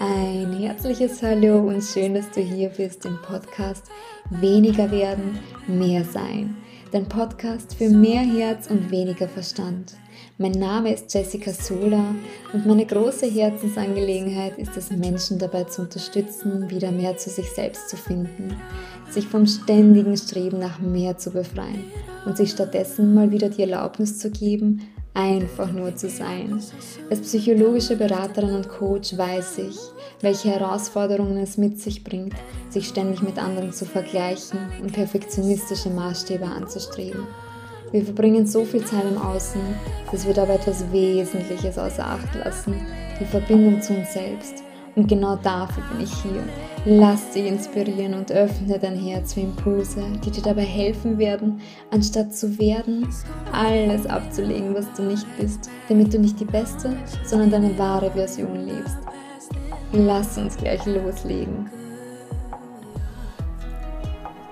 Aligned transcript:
Ein 0.00 0.52
herzliches 0.52 1.22
Hallo 1.22 1.60
und 1.60 1.82
schön, 1.82 2.14
dass 2.14 2.30
du 2.30 2.42
hier 2.42 2.68
bist 2.68 3.06
im 3.06 3.16
Podcast 3.22 3.84
Weniger 4.28 4.90
werden, 4.90 5.38
mehr 5.66 6.04
sein. 6.04 6.56
Dein 6.90 7.08
Podcast 7.08 7.74
für 7.74 7.88
mehr 7.88 8.20
Herz 8.20 8.68
und 8.68 8.90
weniger 8.90 9.28
Verstand. 9.28 9.94
Mein 10.36 10.52
Name 10.52 10.92
ist 10.92 11.14
Jessica 11.14 11.52
Sola 11.52 12.14
und 12.52 12.66
meine 12.66 12.84
große 12.84 13.26
Herzensangelegenheit 13.26 14.58
ist 14.58 14.76
es, 14.76 14.90
Menschen 14.90 15.38
dabei 15.38 15.64
zu 15.64 15.82
unterstützen, 15.82 16.68
wieder 16.68 16.92
mehr 16.92 17.16
zu 17.16 17.30
sich 17.30 17.48
selbst 17.48 17.88
zu 17.88 17.96
finden, 17.96 18.56
sich 19.08 19.26
vom 19.26 19.46
ständigen 19.46 20.18
Streben 20.18 20.58
nach 20.58 20.80
mehr 20.80 21.16
zu 21.16 21.30
befreien 21.30 21.84
und 22.26 22.36
sich 22.36 22.50
stattdessen 22.50 23.14
mal 23.14 23.30
wieder 23.30 23.48
die 23.48 23.62
Erlaubnis 23.62 24.18
zu 24.18 24.30
geben, 24.30 24.82
einfach 25.14 25.72
nur 25.72 25.94
zu 25.94 26.08
sein. 26.08 26.62
Als 27.10 27.20
psychologische 27.20 27.96
Beraterin 27.96 28.54
und 28.54 28.68
Coach 28.68 29.16
weiß 29.16 29.58
ich, 29.58 29.76
welche 30.20 30.50
Herausforderungen 30.50 31.38
es 31.38 31.58
mit 31.58 31.78
sich 31.78 32.02
bringt, 32.02 32.34
sich 32.70 32.88
ständig 32.88 33.22
mit 33.22 33.38
anderen 33.38 33.72
zu 33.72 33.84
vergleichen 33.84 34.58
und 34.80 34.92
perfektionistische 34.92 35.90
Maßstäbe 35.90 36.46
anzustreben. 36.46 37.26
Wir 37.90 38.04
verbringen 38.04 38.46
so 38.46 38.64
viel 38.64 38.84
Zeit 38.84 39.04
im 39.04 39.18
Außen, 39.18 39.60
dass 40.10 40.26
wir 40.26 40.32
dabei 40.32 40.54
etwas 40.54 40.90
Wesentliches 40.92 41.76
außer 41.76 42.06
Acht 42.06 42.34
lassen, 42.34 42.74
die 43.20 43.26
Verbindung 43.26 43.82
zu 43.82 43.92
uns 43.92 44.14
selbst. 44.14 44.62
Und 44.94 45.08
genau 45.08 45.36
dafür 45.36 45.82
bin 45.90 46.04
ich 46.04 46.12
hier. 46.22 46.42
Lass 46.84 47.30
dich 47.30 47.46
inspirieren 47.46 48.14
und 48.14 48.30
öffne 48.30 48.78
dein 48.78 48.96
Herz 48.96 49.34
für 49.34 49.40
Impulse, 49.40 50.02
die 50.24 50.30
dir 50.30 50.42
dabei 50.42 50.64
helfen 50.64 51.16
werden, 51.16 51.60
anstatt 51.90 52.34
zu 52.34 52.58
werden, 52.58 53.08
alles 53.52 54.06
abzulegen, 54.06 54.74
was 54.74 54.92
du 54.94 55.02
nicht 55.02 55.26
bist, 55.38 55.70
damit 55.88 56.12
du 56.12 56.18
nicht 56.18 56.38
die 56.40 56.44
beste, 56.44 56.96
sondern 57.24 57.50
deine 57.50 57.78
wahre 57.78 58.10
Version 58.10 58.66
lebst. 58.66 58.98
Lass 59.92 60.36
uns 60.36 60.56
gleich 60.56 60.84
loslegen. 60.84 61.70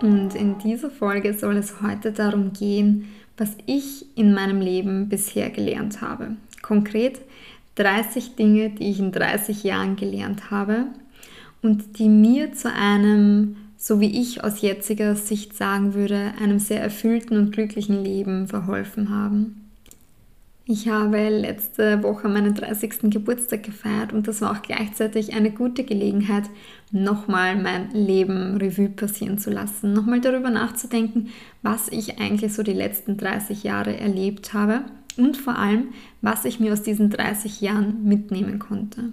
Und 0.01 0.35
in 0.35 0.57
dieser 0.59 0.91
Folge 0.91 1.35
soll 1.35 1.57
es 1.57 1.83
heute 1.83 2.13
darum 2.13 2.53
gehen, 2.53 3.09
was 3.37 3.57
ich 3.67 4.07
in 4.17 4.33
meinem 4.33 4.61
Leben 4.61 5.09
bisher 5.09 5.51
gelernt 5.51 6.01
habe. 6.01 6.37
Konkret 6.63 7.21
30 7.77 8.37
Dinge, 8.37 8.71
die 8.71 8.91
ich 8.91 8.99
in 8.99 9.13
30 9.13 9.63
Jahren 9.63 9.97
gelernt 9.97 10.51
habe 10.51 10.87
und 11.63 11.99
die 11.99 12.09
mir 12.09 12.53
zu 12.53 12.73
einem, 12.73 13.57
so 13.77 14.01
wie 14.01 14.21
ich 14.21 14.43
aus 14.45 14.61
jetziger 14.61 15.15
Sicht 15.17 15.57
sagen 15.57 15.95
würde, 15.95 16.33
einem 16.41 16.59
sehr 16.59 16.81
erfüllten 16.81 17.37
und 17.37 17.53
glücklichen 17.53 18.03
Leben 18.03 18.49
verholfen 18.49 19.11
haben. 19.11 19.60
Ich 20.73 20.87
habe 20.87 21.31
letzte 21.31 22.01
Woche 22.05 22.29
meinen 22.29 22.55
30. 22.55 23.11
Geburtstag 23.11 23.65
gefeiert 23.65 24.13
und 24.13 24.29
das 24.29 24.41
war 24.41 24.53
auch 24.53 24.63
gleichzeitig 24.63 25.33
eine 25.35 25.51
gute 25.51 25.83
Gelegenheit, 25.83 26.45
nochmal 26.93 27.61
mein 27.61 27.91
Leben 27.91 28.57
Revue 28.57 28.89
passieren 28.89 29.37
zu 29.37 29.51
lassen, 29.51 29.93
nochmal 29.93 30.21
darüber 30.21 30.49
nachzudenken, 30.49 31.31
was 31.63 31.89
ich 31.89 32.21
eigentlich 32.21 32.55
so 32.55 32.63
die 32.63 32.73
letzten 32.73 33.17
30 33.17 33.65
Jahre 33.65 33.99
erlebt 33.99 34.55
habe 34.55 34.83
und 35.17 35.37
vor 35.37 35.59
allem, 35.59 35.89
was 36.23 36.45
ich 36.45 36.61
mir 36.61 36.73
aus 36.73 36.83
diesen 36.83 37.11
30 37.11 37.61
Jahren 37.61 38.05
mitnehmen 38.05 38.61
konnte. 38.61 39.07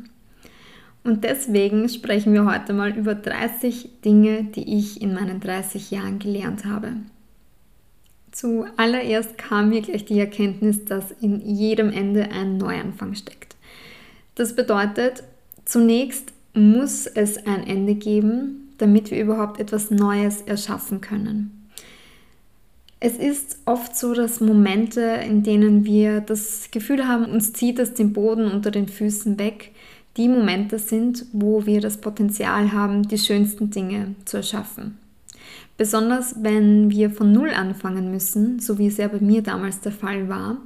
Und 1.03 1.23
deswegen 1.23 1.89
sprechen 1.89 2.33
wir 2.33 2.45
heute 2.45 2.73
mal 2.73 2.95
über 2.95 3.15
30 3.15 4.01
Dinge, 4.05 4.43
die 4.43 4.77
ich 4.77 5.01
in 5.01 5.15
meinen 5.15 5.39
30 5.39 5.89
Jahren 5.89 6.19
gelernt 6.19 6.65
habe. 6.65 6.97
Zuallererst 8.37 9.35
kam 9.39 9.69
mir 9.69 9.81
gleich 9.81 10.05
die 10.05 10.19
Erkenntnis, 10.19 10.85
dass 10.85 11.09
in 11.21 11.41
jedem 11.41 11.91
Ende 11.91 12.29
ein 12.29 12.57
Neuanfang 12.57 13.15
steckt. 13.15 13.55
Das 14.35 14.55
bedeutet, 14.55 15.23
zunächst 15.65 16.31
muss 16.53 17.07
es 17.07 17.47
ein 17.47 17.65
Ende 17.65 17.95
geben, 17.95 18.69
damit 18.77 19.09
wir 19.09 19.19
überhaupt 19.19 19.59
etwas 19.59 19.89
Neues 19.89 20.43
erschaffen 20.43 21.01
können. 21.01 21.67
Es 22.99 23.17
ist 23.17 23.57
oft 23.65 23.97
so, 23.97 24.13
dass 24.13 24.39
Momente, 24.39 25.01
in 25.01 25.41
denen 25.41 25.83
wir 25.83 26.21
das 26.21 26.69
Gefühl 26.69 27.07
haben, 27.07 27.25
uns 27.25 27.53
zieht 27.53 27.79
es 27.79 27.95
den 27.95 28.13
Boden 28.13 28.51
unter 28.51 28.69
den 28.69 28.87
Füßen 28.87 29.39
weg, 29.39 29.71
die 30.15 30.27
Momente 30.27 30.77
sind, 30.77 31.25
wo 31.33 31.65
wir 31.65 31.81
das 31.81 31.97
Potenzial 31.97 32.71
haben, 32.71 33.07
die 33.07 33.17
schönsten 33.17 33.71
Dinge 33.71 34.13
zu 34.25 34.37
erschaffen. 34.37 35.06
Besonders 35.77 36.35
wenn 36.41 36.89
wir 36.89 37.11
von 37.11 37.31
Null 37.31 37.51
anfangen 37.51 38.09
müssen, 38.11 38.59
so 38.59 38.79
wie 38.79 38.87
es 38.87 38.97
ja 38.97 39.07
bei 39.07 39.19
mir 39.19 39.43
damals 39.43 39.79
der 39.79 39.91
Fall 39.91 40.27
war, 40.27 40.57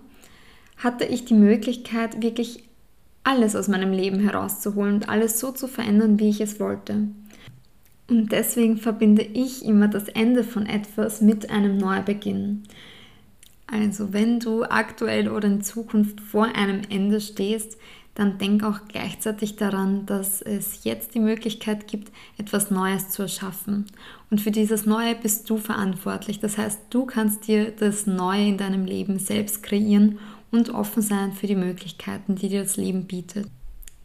hatte 0.78 1.06
ich 1.06 1.26
die 1.26 1.34
Möglichkeit, 1.34 2.24
wirklich 2.24 2.64
alles 3.24 3.56
aus 3.56 3.68
meinem 3.68 3.92
Leben 3.92 4.20
herauszuholen 4.20 4.96
und 4.96 5.10
alles 5.10 5.40
so 5.40 5.52
zu 5.52 5.68
verändern, 5.68 6.18
wie 6.20 6.30
ich 6.30 6.42
es 6.42 6.60
wollte. 6.60 7.08
Und 8.10 8.32
deswegen 8.32 8.78
verbinde 8.78 9.22
ich 9.22 9.64
immer 9.64 9.88
das 9.88 10.08
Ende 10.08 10.44
von 10.44 10.66
etwas 10.66 11.22
mit 11.22 11.50
einem 11.50 11.78
Neubeginn. 11.78 12.64
Also 13.68 14.12
wenn 14.12 14.40
du 14.40 14.64
aktuell 14.64 15.30
oder 15.30 15.48
in 15.48 15.62
Zukunft 15.62 16.20
vor 16.20 16.46
einem 16.56 16.82
Ende 16.90 17.22
stehst, 17.22 17.78
dann 18.22 18.38
denk 18.38 18.64
auch 18.64 18.82
gleichzeitig 18.88 19.56
daran, 19.56 20.06
dass 20.06 20.44
es 20.44 20.84
jetzt 20.84 21.16
die 21.16 21.20
Möglichkeit 21.20 21.88
gibt, 21.88 22.12
etwas 22.38 22.70
Neues 22.70 23.10
zu 23.10 23.24
erschaffen. 23.24 23.88
Und 24.30 24.42
für 24.42 24.52
dieses 24.52 24.86
Neue 24.86 25.16
bist 25.16 25.50
du 25.50 25.58
verantwortlich. 25.58 26.40
Das 26.40 26.58
heißt, 26.58 26.82
du 26.92 27.06
kannst 27.06 27.48
dir 27.48 27.72
das 27.72 28.06
Neue 28.06 28.48
in 28.48 28.58
deinem 28.58 28.86
Leben 28.86 29.18
selbst 29.18 29.64
kreieren 29.64 30.20
und 30.52 30.70
offen 30.70 31.02
sein 31.02 31.34
für 31.34 31.48
die 31.48 31.56
Möglichkeiten, 31.56 32.36
die 32.36 32.50
dir 32.50 32.62
das 32.62 32.78
Leben 32.78 33.06
bietet. 33.06 33.48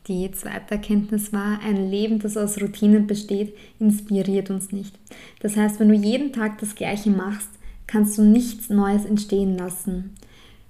Die 0.09 0.31
zweite 0.31 0.76
Erkenntnis 0.76 1.32
war, 1.34 1.60
ein 1.60 1.91
Leben, 1.91 2.19
das 2.19 2.38
aus 2.38 2.60
Routinen 2.60 3.06
besteht, 3.06 3.55
inspiriert 3.78 4.49
uns 4.49 4.72
nicht. 4.72 4.99
Das 5.41 5.56
heißt, 5.56 5.78
wenn 5.78 5.88
du 5.88 5.94
jeden 5.94 6.32
Tag 6.32 6.59
das 6.59 6.75
Gleiche 6.75 7.10
machst, 7.10 7.50
kannst 7.87 8.16
du 8.16 8.22
nichts 8.22 8.71
Neues 8.71 9.05
entstehen 9.05 9.59
lassen. 9.59 10.15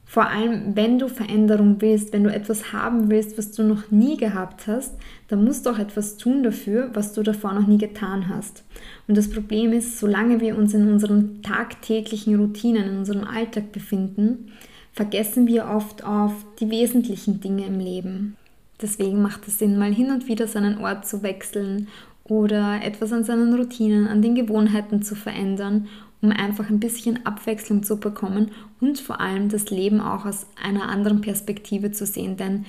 Vor 0.09 0.29
allem, 0.29 0.77
wenn 0.77 1.01
du 1.01 1.09
Veränderung 1.09 1.77
willst, 1.81 2.13
wenn 2.13 2.23
du 2.23 2.33
etwas 2.33 2.73
haben 2.73 3.11
willst, 3.11 3.37
was 3.37 3.51
du 3.51 3.65
noch 3.65 3.91
nie 3.91 4.17
gehabt 4.17 4.69
hast, 4.69 4.95
dann 5.27 5.45
musst 5.45 5.67
du 5.67 5.71
auch 5.71 5.81
etwas 5.81 6.17
tun 6.17 6.45
dafür, 6.45 6.91
was 6.95 7.13
du 7.13 7.25
davor 7.25 7.53
noch 7.53 7.67
nie 7.67 7.77
getan 7.77 8.29
hast. 8.29 8.63
Und 9.09 9.17
das 9.19 9.29
Problem 9.29 9.73
ist, 9.73 9.99
solange 9.99 10.41
wir 10.41 10.57
uns 10.57 10.73
in 10.75 10.89
unseren 10.89 11.43
tagtäglichen 11.43 12.37
Routinen, 12.37 12.89
in 12.89 12.99
unserem 12.99 13.25
Alltag 13.25 13.73
befinden, 13.73 14.53
vergessen 14.93 15.49
wir 15.49 15.67
oft 15.67 16.05
auf 16.05 16.33
die 16.61 16.71
wesentlichen 16.71 17.41
Dinge 17.41 17.67
im 17.67 17.81
Leben. 17.81 18.37
Deswegen 18.81 19.21
macht 19.21 19.49
es 19.49 19.59
Sinn, 19.59 19.77
mal 19.77 19.93
hin 19.93 20.13
und 20.13 20.29
wieder 20.29 20.47
seinen 20.47 20.79
Ort 20.79 21.07
zu 21.07 21.23
wechseln 21.25 21.89
oder 22.25 22.81
etwas 22.83 23.13
an 23.13 23.25
seinen 23.25 23.55
Routinen, 23.55 24.07
an 24.07 24.23
den 24.23 24.35
Gewohnheiten 24.35 25.03
zu 25.03 25.15
verändern 25.15 25.89
um 26.23 26.31
einfach 26.31 26.69
ein 26.69 26.81
bisschen 26.81 27.25
Abwechslung 27.27 27.83
zu 27.83 27.99
bekommen 27.99 28.51
und 28.81 28.99
vor 28.99 29.21
allem 29.21 29.49
das 29.49 29.71
Leben 29.71 30.01
auch 30.01 30.25
aus 30.25 30.47
einer 30.63 30.89
anderen 30.89 31.21
Perspektive 31.21 31.93
zu 31.93 32.07
sehen. 32.07 32.37
Denn 32.37 32.65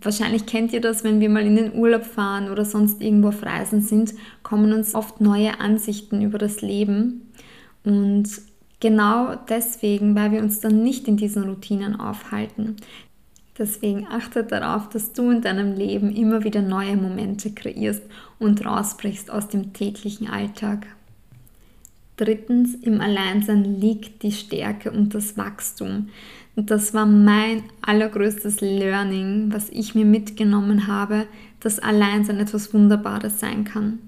wahrscheinlich 0.00 0.46
kennt 0.46 0.72
ihr 0.72 0.80
das, 0.80 1.04
wenn 1.04 1.20
wir 1.20 1.28
mal 1.28 1.46
in 1.46 1.56
den 1.56 1.74
Urlaub 1.74 2.04
fahren 2.04 2.50
oder 2.50 2.64
sonst 2.64 3.00
irgendwo 3.00 3.28
auf 3.28 3.42
Reisen 3.42 3.82
sind, 3.82 4.14
kommen 4.42 4.72
uns 4.72 4.94
oft 4.94 5.20
neue 5.20 5.60
Ansichten 5.60 6.22
über 6.22 6.38
das 6.38 6.60
Leben. 6.60 7.30
Und 7.84 8.28
genau 8.80 9.34
deswegen, 9.48 10.14
weil 10.14 10.32
wir 10.32 10.40
uns 10.40 10.60
dann 10.60 10.82
nicht 10.82 11.08
in 11.08 11.16
diesen 11.16 11.44
Routinen 11.44 11.98
aufhalten. 11.98 12.76
Deswegen 13.58 14.06
achte 14.06 14.44
darauf, 14.44 14.88
dass 14.88 15.12
du 15.12 15.30
in 15.30 15.42
deinem 15.42 15.74
Leben 15.74 16.14
immer 16.14 16.44
wieder 16.44 16.62
neue 16.62 16.96
Momente 16.96 17.50
kreierst 17.50 18.02
und 18.38 18.64
rausbrichst 18.64 19.32
aus 19.32 19.48
dem 19.48 19.72
täglichen 19.72 20.28
Alltag. 20.28 20.86
Drittens, 22.18 22.74
im 22.74 23.00
Alleinsein 23.00 23.80
liegt 23.80 24.24
die 24.24 24.32
Stärke 24.32 24.90
und 24.90 25.14
das 25.14 25.38
Wachstum. 25.38 26.08
Und 26.56 26.72
das 26.72 26.92
war 26.92 27.06
mein 27.06 27.62
allergrößtes 27.82 28.60
Learning, 28.60 29.52
was 29.52 29.70
ich 29.70 29.94
mir 29.94 30.04
mitgenommen 30.04 30.88
habe, 30.88 31.26
dass 31.60 31.78
Alleinsein 31.78 32.40
etwas 32.40 32.74
Wunderbares 32.74 33.38
sein 33.38 33.62
kann. 33.62 34.00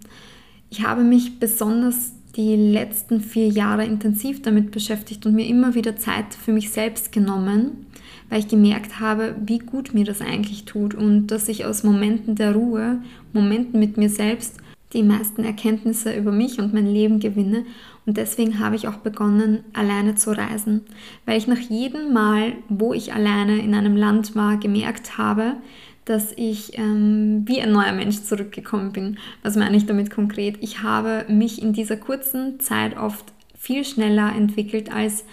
Ich 0.70 0.82
habe 0.84 1.04
mich 1.04 1.38
besonders 1.38 2.12
die 2.34 2.56
letzten 2.56 3.20
vier 3.20 3.46
Jahre 3.46 3.84
intensiv 3.84 4.42
damit 4.42 4.72
beschäftigt 4.72 5.24
und 5.24 5.34
mir 5.34 5.46
immer 5.46 5.76
wieder 5.76 5.96
Zeit 5.96 6.34
für 6.34 6.52
mich 6.52 6.70
selbst 6.70 7.12
genommen, 7.12 7.86
weil 8.28 8.40
ich 8.40 8.48
gemerkt 8.48 8.98
habe, 8.98 9.36
wie 9.44 9.58
gut 9.58 9.94
mir 9.94 10.04
das 10.04 10.20
eigentlich 10.20 10.64
tut 10.64 10.94
und 10.94 11.28
dass 11.28 11.48
ich 11.48 11.64
aus 11.64 11.84
Momenten 11.84 12.34
der 12.34 12.54
Ruhe, 12.56 13.00
Momenten 13.32 13.78
mit 13.78 13.96
mir 13.96 14.08
selbst 14.08 14.56
die 14.92 15.02
meisten 15.02 15.44
Erkenntnisse 15.44 16.12
über 16.16 16.32
mich 16.32 16.58
und 16.58 16.74
mein 16.74 16.86
Leben 16.86 17.20
gewinne. 17.20 17.64
Und 18.10 18.16
deswegen 18.16 18.58
habe 18.58 18.74
ich 18.74 18.88
auch 18.88 18.96
begonnen, 18.96 19.62
alleine 19.72 20.16
zu 20.16 20.36
reisen, 20.36 20.80
weil 21.26 21.38
ich 21.38 21.46
nach 21.46 21.60
jedem 21.60 22.12
Mal, 22.12 22.54
wo 22.68 22.92
ich 22.92 23.14
alleine 23.14 23.60
in 23.60 23.72
einem 23.72 23.96
Land 23.96 24.34
war, 24.34 24.56
gemerkt 24.56 25.16
habe, 25.16 25.58
dass 26.06 26.32
ich 26.32 26.76
ähm, 26.76 27.44
wie 27.46 27.60
ein 27.60 27.70
neuer 27.70 27.92
Mensch 27.92 28.22
zurückgekommen 28.22 28.90
bin. 28.90 29.18
Was 29.44 29.54
meine 29.54 29.76
ich 29.76 29.86
damit 29.86 30.10
konkret? 30.10 30.56
Ich 30.60 30.82
habe 30.82 31.24
mich 31.28 31.62
in 31.62 31.72
dieser 31.72 31.96
kurzen 31.96 32.58
Zeit 32.58 32.96
oft 32.96 33.26
viel 33.56 33.84
schneller 33.84 34.34
entwickelt, 34.34 34.92
als 34.92 35.24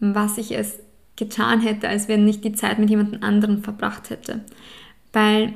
was 0.00 0.38
ich 0.38 0.52
es 0.52 0.78
getan 1.16 1.60
hätte, 1.60 1.86
als 1.86 2.08
wenn 2.08 2.26
ich 2.26 2.40
die 2.40 2.54
Zeit 2.54 2.78
mit 2.78 2.88
jemand 2.88 3.22
anderem 3.22 3.62
verbracht 3.62 4.08
hätte. 4.08 4.40
weil 5.12 5.52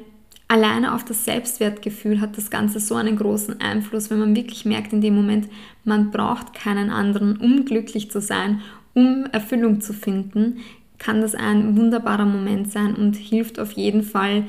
alleine 0.48 0.94
auf 0.94 1.04
das 1.04 1.24
Selbstwertgefühl 1.24 2.20
hat 2.20 2.36
das 2.36 2.50
Ganze 2.50 2.80
so 2.80 2.94
einen 2.94 3.16
großen 3.16 3.60
Einfluss, 3.60 4.10
wenn 4.10 4.18
man 4.18 4.36
wirklich 4.36 4.64
merkt 4.64 4.92
in 4.92 5.00
dem 5.00 5.14
Moment, 5.14 5.48
man 5.84 6.10
braucht 6.10 6.54
keinen 6.54 6.90
anderen, 6.90 7.36
um 7.36 7.64
glücklich 7.64 8.10
zu 8.10 8.20
sein, 8.20 8.60
um 8.94 9.26
Erfüllung 9.32 9.80
zu 9.80 9.92
finden, 9.92 10.58
kann 10.98 11.20
das 11.20 11.34
ein 11.34 11.76
wunderbarer 11.76 12.24
Moment 12.24 12.72
sein 12.72 12.94
und 12.94 13.16
hilft 13.16 13.58
auf 13.58 13.72
jeden 13.72 14.02
Fall 14.02 14.44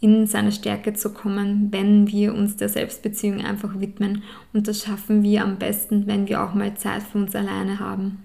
in 0.00 0.26
seine 0.26 0.50
Stärke 0.50 0.94
zu 0.94 1.10
kommen, 1.10 1.68
wenn 1.70 2.08
wir 2.08 2.34
uns 2.34 2.56
der 2.56 2.68
Selbstbeziehung 2.68 3.44
einfach 3.44 3.78
widmen. 3.78 4.24
Und 4.52 4.66
das 4.66 4.82
schaffen 4.82 5.22
wir 5.22 5.44
am 5.44 5.58
besten, 5.58 6.08
wenn 6.08 6.28
wir 6.28 6.42
auch 6.42 6.54
mal 6.54 6.74
Zeit 6.74 7.04
für 7.04 7.18
uns 7.18 7.36
alleine 7.36 7.78
haben. 7.78 8.18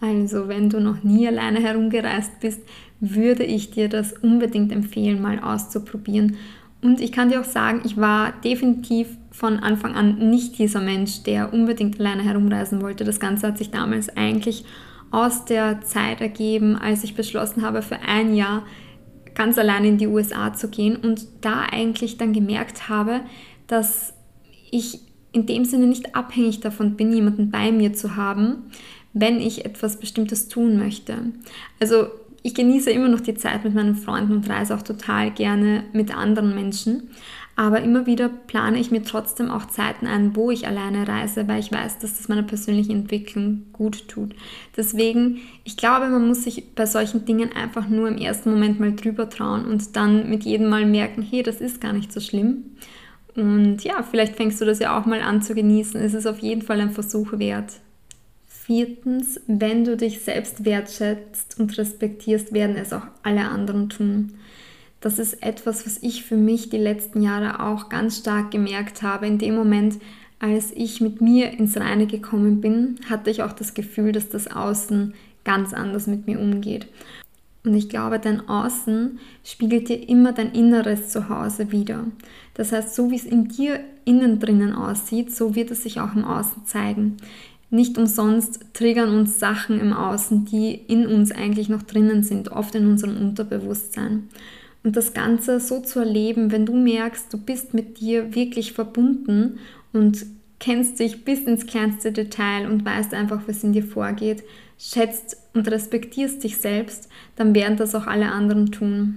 Also, 0.00 0.48
wenn 0.48 0.70
du 0.70 0.80
noch 0.80 1.02
nie 1.02 1.28
alleine 1.28 1.60
herumgereist 1.60 2.40
bist, 2.40 2.62
würde 3.00 3.44
ich 3.44 3.70
dir 3.70 3.90
das 3.90 4.14
unbedingt 4.14 4.72
empfehlen, 4.72 5.20
mal 5.20 5.38
auszuprobieren. 5.40 6.36
Und 6.80 7.00
ich 7.00 7.10
kann 7.12 7.28
dir 7.28 7.40
auch 7.40 7.44
sagen, 7.44 7.82
ich 7.84 7.96
war 7.96 8.32
definitiv 8.44 9.08
von 9.30 9.58
Anfang 9.58 9.94
an 9.94 10.30
nicht 10.30 10.58
dieser 10.58 10.80
Mensch, 10.80 11.22
der 11.24 11.52
unbedingt 11.52 11.98
alleine 11.98 12.22
herumreisen 12.22 12.80
wollte. 12.82 13.04
Das 13.04 13.20
Ganze 13.20 13.48
hat 13.48 13.58
sich 13.58 13.70
damals 13.70 14.08
eigentlich 14.16 14.64
aus 15.10 15.44
der 15.44 15.80
Zeit 15.80 16.20
ergeben, 16.20 16.76
als 16.76 17.02
ich 17.02 17.14
beschlossen 17.14 17.62
habe, 17.62 17.82
für 17.82 18.00
ein 18.00 18.34
Jahr 18.34 18.64
ganz 19.34 19.58
alleine 19.58 19.88
in 19.88 19.98
die 19.98 20.06
USA 20.06 20.52
zu 20.52 20.68
gehen 20.68 20.96
und 20.96 21.26
da 21.40 21.62
eigentlich 21.70 22.18
dann 22.18 22.32
gemerkt 22.32 22.88
habe, 22.88 23.20
dass 23.66 24.12
ich 24.70 25.00
in 25.32 25.46
dem 25.46 25.64
Sinne 25.64 25.86
nicht 25.86 26.14
abhängig 26.14 26.60
davon 26.60 26.96
bin, 26.96 27.12
jemanden 27.12 27.50
bei 27.50 27.70
mir 27.70 27.92
zu 27.92 28.16
haben, 28.16 28.70
wenn 29.12 29.40
ich 29.40 29.64
etwas 29.64 29.98
Bestimmtes 29.98 30.48
tun 30.48 30.78
möchte. 30.78 31.14
Also 31.80 32.08
ich 32.42 32.54
genieße 32.54 32.90
immer 32.90 33.08
noch 33.08 33.20
die 33.20 33.34
Zeit 33.34 33.64
mit 33.64 33.74
meinen 33.74 33.96
Freunden 33.96 34.32
und 34.32 34.48
reise 34.48 34.74
auch 34.74 34.82
total 34.82 35.30
gerne 35.30 35.84
mit 35.92 36.16
anderen 36.16 36.54
Menschen. 36.54 37.10
Aber 37.56 37.80
immer 37.80 38.06
wieder 38.06 38.28
plane 38.28 38.78
ich 38.78 38.92
mir 38.92 39.02
trotzdem 39.02 39.50
auch 39.50 39.66
Zeiten 39.66 40.06
ein, 40.06 40.36
wo 40.36 40.52
ich 40.52 40.68
alleine 40.68 41.08
reise, 41.08 41.48
weil 41.48 41.58
ich 41.58 41.72
weiß, 41.72 41.98
dass 41.98 42.16
das 42.16 42.28
meiner 42.28 42.44
persönlichen 42.44 42.92
Entwicklung 42.92 43.64
gut 43.72 44.06
tut. 44.06 44.36
Deswegen, 44.76 45.40
ich 45.64 45.76
glaube, 45.76 46.06
man 46.06 46.28
muss 46.28 46.44
sich 46.44 46.76
bei 46.76 46.86
solchen 46.86 47.24
Dingen 47.24 47.50
einfach 47.52 47.88
nur 47.88 48.06
im 48.06 48.16
ersten 48.16 48.52
Moment 48.52 48.78
mal 48.78 48.94
drüber 48.94 49.28
trauen 49.28 49.64
und 49.64 49.96
dann 49.96 50.30
mit 50.30 50.44
jedem 50.44 50.68
Mal 50.68 50.86
merken, 50.86 51.20
hey, 51.20 51.42
das 51.42 51.60
ist 51.60 51.80
gar 51.80 51.92
nicht 51.92 52.12
so 52.12 52.20
schlimm. 52.20 52.76
Und 53.34 53.82
ja, 53.82 54.04
vielleicht 54.04 54.36
fängst 54.36 54.60
du 54.60 54.64
das 54.64 54.78
ja 54.78 54.96
auch 54.96 55.06
mal 55.06 55.20
an 55.20 55.42
zu 55.42 55.56
genießen. 55.56 56.00
Es 56.00 56.14
ist 56.14 56.26
auf 56.26 56.38
jeden 56.38 56.62
Fall 56.62 56.80
ein 56.80 56.92
Versuch 56.92 57.40
wert. 57.40 57.72
Viertens, 58.68 59.40
wenn 59.46 59.84
du 59.84 59.96
dich 59.96 60.20
selbst 60.20 60.66
wertschätzt 60.66 61.58
und 61.58 61.78
respektierst, 61.78 62.52
werden 62.52 62.76
es 62.76 62.92
auch 62.92 63.06
alle 63.22 63.48
anderen 63.48 63.88
tun. 63.88 64.34
Das 65.00 65.18
ist 65.18 65.42
etwas, 65.42 65.86
was 65.86 65.96
ich 66.02 66.24
für 66.24 66.36
mich 66.36 66.68
die 66.68 66.76
letzten 66.76 67.22
Jahre 67.22 67.64
auch 67.64 67.88
ganz 67.88 68.18
stark 68.18 68.50
gemerkt 68.50 69.00
habe. 69.00 69.26
In 69.26 69.38
dem 69.38 69.54
Moment, 69.54 69.94
als 70.38 70.70
ich 70.72 71.00
mit 71.00 71.22
mir 71.22 71.52
ins 71.52 71.78
Reine 71.78 72.06
gekommen 72.06 72.60
bin, 72.60 72.96
hatte 73.08 73.30
ich 73.30 73.42
auch 73.42 73.52
das 73.52 73.72
Gefühl, 73.72 74.12
dass 74.12 74.28
das 74.28 74.54
Außen 74.54 75.14
ganz 75.44 75.72
anders 75.72 76.06
mit 76.06 76.26
mir 76.26 76.38
umgeht. 76.38 76.88
Und 77.64 77.72
ich 77.72 77.88
glaube, 77.88 78.18
dein 78.18 78.50
Außen 78.50 79.18
spiegelt 79.44 79.88
dir 79.88 80.06
immer 80.10 80.32
dein 80.34 80.52
inneres 80.52 81.08
Zuhause 81.08 81.72
wieder. 81.72 82.04
Das 82.52 82.72
heißt, 82.72 82.94
so 82.94 83.10
wie 83.10 83.16
es 83.16 83.24
in 83.24 83.48
dir 83.48 83.80
innen 84.04 84.40
drinnen 84.40 84.74
aussieht, 84.74 85.34
so 85.34 85.54
wird 85.54 85.70
es 85.70 85.84
sich 85.84 86.00
auch 86.00 86.14
im 86.14 86.26
Außen 86.26 86.66
zeigen. 86.66 87.16
Nicht 87.70 87.98
umsonst 87.98 88.60
triggern 88.72 89.10
uns 89.10 89.38
Sachen 89.38 89.78
im 89.78 89.92
Außen, 89.92 90.46
die 90.46 90.72
in 90.74 91.06
uns 91.06 91.32
eigentlich 91.32 91.68
noch 91.68 91.82
drinnen 91.82 92.22
sind, 92.22 92.50
oft 92.50 92.74
in 92.74 92.86
unserem 92.86 93.16
Unterbewusstsein. 93.18 94.28
Und 94.82 94.96
das 94.96 95.12
Ganze 95.12 95.60
so 95.60 95.80
zu 95.80 95.98
erleben, 95.98 96.50
wenn 96.50 96.64
du 96.64 96.74
merkst, 96.74 97.32
du 97.32 97.36
bist 97.36 97.74
mit 97.74 98.00
dir 98.00 98.34
wirklich 98.34 98.72
verbunden 98.72 99.58
und 99.92 100.24
kennst 100.60 100.98
dich 100.98 101.24
bis 101.24 101.40
ins 101.40 101.66
kleinste 101.66 102.10
Detail 102.10 102.70
und 102.70 102.84
weißt 102.84 103.12
einfach, 103.12 103.42
was 103.46 103.62
in 103.64 103.72
dir 103.72 103.84
vorgeht, 103.84 104.44
schätzt 104.78 105.36
und 105.54 105.70
respektierst 105.70 106.42
dich 106.42 106.58
selbst, 106.58 107.08
dann 107.36 107.54
werden 107.54 107.76
das 107.76 107.94
auch 107.94 108.06
alle 108.06 108.32
anderen 108.32 108.72
tun. 108.72 109.16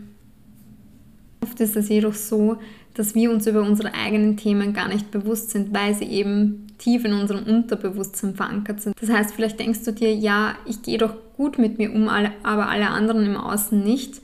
Oft 1.41 1.59
ist 1.59 1.75
es 1.75 1.89
jedoch 1.89 2.13
so, 2.13 2.57
dass 2.93 3.15
wir 3.15 3.31
uns 3.31 3.47
über 3.47 3.61
unsere 3.61 3.93
eigenen 3.93 4.37
Themen 4.37 4.73
gar 4.73 4.87
nicht 4.87 5.11
bewusst 5.11 5.51
sind, 5.51 5.73
weil 5.73 5.95
sie 5.95 6.05
eben 6.05 6.67
tief 6.81 7.05
in 7.05 7.13
unserem 7.13 7.45
Unterbewusstsein 7.45 8.35
verankert 8.35 8.81
sind. 8.81 8.95
Das 8.99 9.09
heißt, 9.09 9.33
vielleicht 9.33 9.59
denkst 9.59 9.83
du 9.85 9.93
dir, 9.93 10.13
ja, 10.13 10.55
ich 10.65 10.81
gehe 10.81 10.97
doch 10.97 11.13
gut 11.37 11.57
mit 11.57 11.77
mir 11.77 11.93
um, 11.93 12.09
aber 12.09 12.69
alle 12.69 12.89
anderen 12.89 13.25
im 13.25 13.37
Außen 13.37 13.81
nicht. 13.81 14.21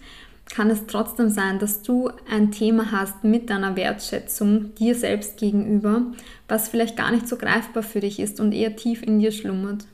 Kann 0.50 0.70
es 0.70 0.88
trotzdem 0.88 1.30
sein, 1.30 1.60
dass 1.60 1.82
du 1.82 2.10
ein 2.30 2.52
Thema 2.52 2.92
hast 2.92 3.24
mit 3.24 3.50
deiner 3.50 3.76
Wertschätzung 3.76 4.74
dir 4.76 4.96
selbst 4.96 5.38
gegenüber, 5.38 6.04
was 6.48 6.70
vielleicht 6.70 6.96
gar 6.96 7.12
nicht 7.12 7.28
so 7.28 7.36
greifbar 7.36 7.84
für 7.84 8.00
dich 8.00 8.20
ist 8.20 8.40
und 8.40 8.54
eher 8.54 8.76
tief 8.76 9.04
in 9.04 9.20
dir 9.20 9.32
schlummert. 9.32 9.86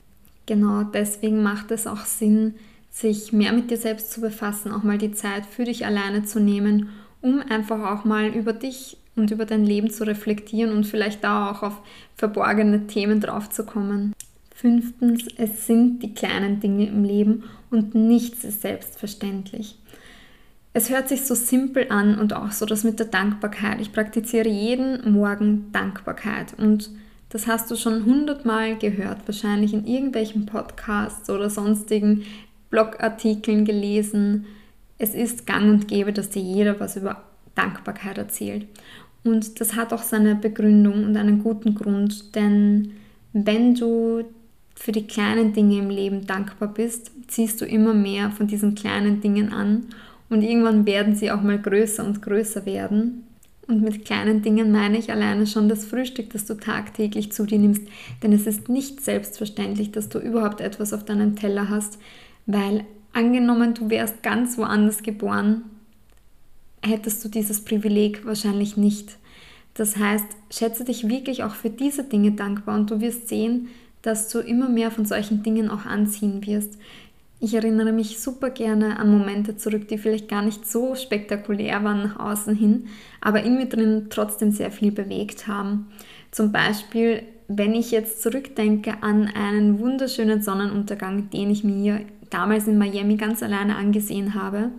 Genau 0.46 0.84
deswegen 0.84 1.42
macht 1.42 1.70
es 1.70 1.86
auch 1.86 2.04
Sinn, 2.04 2.54
sich 2.90 3.32
mehr 3.32 3.52
mit 3.52 3.70
dir 3.70 3.76
selbst 3.76 4.12
zu 4.12 4.20
befassen, 4.20 4.72
auch 4.72 4.84
mal 4.84 4.98
die 4.98 5.12
Zeit 5.12 5.44
für 5.44 5.64
dich 5.64 5.84
alleine 5.84 6.24
zu 6.24 6.38
nehmen, 6.38 6.90
um 7.20 7.40
einfach 7.40 7.90
auch 7.90 8.04
mal 8.04 8.28
über 8.28 8.52
dich 8.52 8.96
und 9.16 9.30
über 9.30 9.46
dein 9.46 9.64
Leben 9.64 9.90
zu 9.90 10.04
reflektieren 10.04 10.72
und 10.72 10.86
vielleicht 10.86 11.22
da 11.24 11.50
auch 11.50 11.62
auf 11.62 11.80
verborgene 12.16 12.86
Themen 12.86 13.20
draufzukommen. 13.20 14.12
Fünftens, 14.54 15.26
es 15.36 15.66
sind 15.66 16.00
die 16.00 16.14
kleinen 16.14 16.60
Dinge 16.60 16.86
im 16.86 17.04
Leben 17.04 17.44
und 17.70 17.94
nichts 17.94 18.44
ist 18.44 18.62
selbstverständlich. 18.62 19.76
Es 20.72 20.90
hört 20.90 21.08
sich 21.08 21.22
so 21.22 21.34
simpel 21.34 21.86
an 21.90 22.18
und 22.18 22.32
auch 22.32 22.50
so 22.50 22.66
das 22.66 22.82
mit 22.82 22.98
der 22.98 23.06
Dankbarkeit. 23.06 23.80
Ich 23.80 23.92
praktiziere 23.92 24.48
jeden 24.48 25.12
Morgen 25.12 25.70
Dankbarkeit 25.72 26.54
und 26.56 26.90
das 27.28 27.46
hast 27.46 27.70
du 27.70 27.76
schon 27.76 28.04
hundertmal 28.04 28.76
gehört, 28.78 29.26
wahrscheinlich 29.26 29.72
in 29.72 29.86
irgendwelchen 29.86 30.46
Podcasts 30.46 31.28
oder 31.30 31.50
sonstigen 31.50 32.24
Blogartikeln 32.70 33.64
gelesen. 33.64 34.46
Es 34.98 35.14
ist 35.14 35.46
gang 35.46 35.68
und 35.68 35.88
gäbe, 35.88 36.12
dass 36.12 36.30
dir 36.30 36.42
jeder 36.42 36.78
was 36.78 36.96
über 36.96 37.22
Dankbarkeit 37.54 38.18
erzählt. 38.18 38.66
Und 39.24 39.60
das 39.60 39.74
hat 39.74 39.92
auch 39.92 40.02
seine 40.02 40.34
Begründung 40.34 41.04
und 41.04 41.16
einen 41.16 41.42
guten 41.42 41.74
Grund, 41.74 42.34
denn 42.34 42.92
wenn 43.32 43.74
du 43.74 44.24
für 44.76 44.92
die 44.92 45.06
kleinen 45.06 45.52
Dinge 45.52 45.78
im 45.78 45.90
Leben 45.90 46.26
dankbar 46.26 46.68
bist, 46.68 47.10
ziehst 47.26 47.60
du 47.60 47.64
immer 47.64 47.94
mehr 47.94 48.30
von 48.30 48.46
diesen 48.46 48.74
kleinen 48.74 49.20
Dingen 49.20 49.52
an 49.52 49.86
und 50.28 50.42
irgendwann 50.42 50.86
werden 50.86 51.14
sie 51.14 51.30
auch 51.30 51.42
mal 51.42 51.58
größer 51.58 52.04
und 52.04 52.22
größer 52.22 52.66
werden. 52.66 53.24
Und 53.66 53.82
mit 53.82 54.04
kleinen 54.04 54.42
Dingen 54.42 54.72
meine 54.72 54.98
ich 54.98 55.10
alleine 55.10 55.46
schon 55.46 55.70
das 55.70 55.86
Frühstück, 55.86 56.30
das 56.30 56.44
du 56.44 56.54
tagtäglich 56.54 57.32
zu 57.32 57.46
dir 57.46 57.58
nimmst. 57.58 57.82
Denn 58.22 58.32
es 58.32 58.46
ist 58.46 58.68
nicht 58.68 59.00
selbstverständlich, 59.00 59.90
dass 59.90 60.10
du 60.10 60.18
überhaupt 60.18 60.60
etwas 60.60 60.92
auf 60.92 61.04
deinem 61.04 61.34
Teller 61.34 61.70
hast, 61.70 61.98
weil 62.44 62.84
angenommen, 63.14 63.72
du 63.72 63.88
wärst 63.88 64.22
ganz 64.22 64.58
woanders 64.58 65.02
geboren, 65.02 65.62
hättest 66.84 67.24
du 67.24 67.28
dieses 67.28 67.64
Privileg 67.64 68.24
wahrscheinlich 68.26 68.76
nicht. 68.76 69.16
Das 69.74 69.96
heißt, 69.96 70.26
schätze 70.50 70.84
dich 70.84 71.08
wirklich 71.08 71.42
auch 71.42 71.54
für 71.54 71.70
diese 71.70 72.04
Dinge 72.04 72.32
dankbar 72.32 72.78
und 72.78 72.90
du 72.90 73.00
wirst 73.00 73.28
sehen, 73.28 73.68
dass 74.02 74.28
du 74.28 74.38
immer 74.38 74.68
mehr 74.68 74.90
von 74.90 75.04
solchen 75.04 75.42
Dingen 75.42 75.70
auch 75.70 75.86
anziehen 75.86 76.46
wirst. 76.46 76.78
Ich 77.40 77.54
erinnere 77.54 77.92
mich 77.92 78.20
super 78.20 78.50
gerne 78.50 78.98
an 78.98 79.10
Momente 79.10 79.56
zurück, 79.56 79.88
die 79.88 79.98
vielleicht 79.98 80.28
gar 80.28 80.42
nicht 80.42 80.66
so 80.66 80.94
spektakulär 80.94 81.82
waren 81.82 82.04
nach 82.04 82.18
außen 82.18 82.54
hin, 82.54 82.86
aber 83.20 83.42
in 83.42 83.56
mir 83.56 83.66
drin 83.66 84.06
trotzdem 84.10 84.52
sehr 84.52 84.70
viel 84.70 84.92
bewegt 84.92 85.46
haben. 85.46 85.88
Zum 86.30 86.52
Beispiel, 86.52 87.22
wenn 87.48 87.74
ich 87.74 87.90
jetzt 87.90 88.22
zurückdenke 88.22 89.02
an 89.02 89.28
einen 89.34 89.78
wunderschönen 89.78 90.42
Sonnenuntergang, 90.42 91.30
den 91.30 91.50
ich 91.50 91.64
mir 91.64 92.00
damals 92.30 92.66
in 92.66 92.78
Miami 92.78 93.16
ganz 93.16 93.42
alleine 93.42 93.76
angesehen 93.76 94.34
habe, 94.34 94.70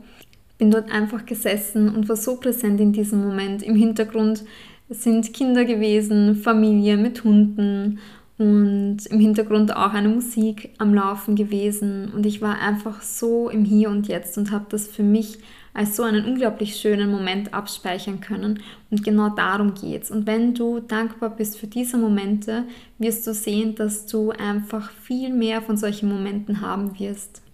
bin 0.58 0.72
dort 0.72 0.92
einfach 0.92 1.26
gesessen 1.26 1.94
und 1.94 2.08
war 2.10 2.16
so 2.16 2.38
präsent 2.38 2.80
in 2.80 2.94
diesem 2.94 3.22
Moment. 3.22 3.64
Im 3.64 3.76
Hintergrund 3.76 4.44
sind 4.90 5.34
Kinder 5.34 5.66
gewesen, 5.66 6.36
Familie 6.36 6.98
mit 6.98 7.24
Hunden 7.24 8.00
und 8.38 8.98
im 9.10 9.20
Hintergrund 9.20 9.76
auch 9.76 9.94
eine 9.94 10.10
Musik 10.10 10.72
am 10.78 10.94
Laufen 10.94 11.36
gewesen. 11.36 12.12
Und 12.14 12.26
ich 12.26 12.42
war 12.42 12.60
einfach 12.60 13.02
so 13.02 13.50
im 13.50 13.64
Hier 13.64 13.90
und 13.90 14.08
Jetzt 14.08 14.38
und 14.38 14.52
habe 14.52 14.66
das 14.70 14.88
für 14.88 15.04
mich 15.04 15.40
als 15.74 15.98
so 15.98 16.04
einen 16.04 16.26
unglaublich 16.26 16.78
schönen 16.78 17.12
Moment 17.12 17.54
abspeichern 17.54 18.22
können. 18.22 18.62
Und 18.92 19.04
genau 19.04 19.30
darum 19.30 19.74
geht's. 19.74 20.10
Und 20.10 20.26
wenn 20.26 20.54
du 20.54 20.80
dankbar 20.80 21.30
bist 21.30 21.58
für 21.58 21.68
diese 21.68 21.98
Momente, 21.98 22.64
wirst 22.98 23.28
du 23.28 23.34
sehen, 23.34 23.76
dass 23.76 24.06
du 24.06 24.32
einfach 24.32 24.90
viel 24.92 25.34
mehr 25.34 25.62
von 25.62 25.76
solchen 25.76 26.10
Momenten 26.10 26.62
haben 26.62 26.98
wirst. 26.98 27.45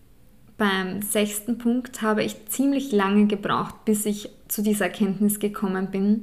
Beim 0.58 1.02
sechsten 1.02 1.58
Punkt 1.58 2.02
habe 2.02 2.24
ich 2.24 2.46
ziemlich 2.48 2.92
lange 2.92 3.28
gebraucht, 3.28 3.86
bis 3.86 4.06
ich 4.06 4.30
zu 4.48 4.62
dieser 4.62 4.86
Erkenntnis 4.86 5.40
gekommen 5.40 5.90
bin. 5.92 6.22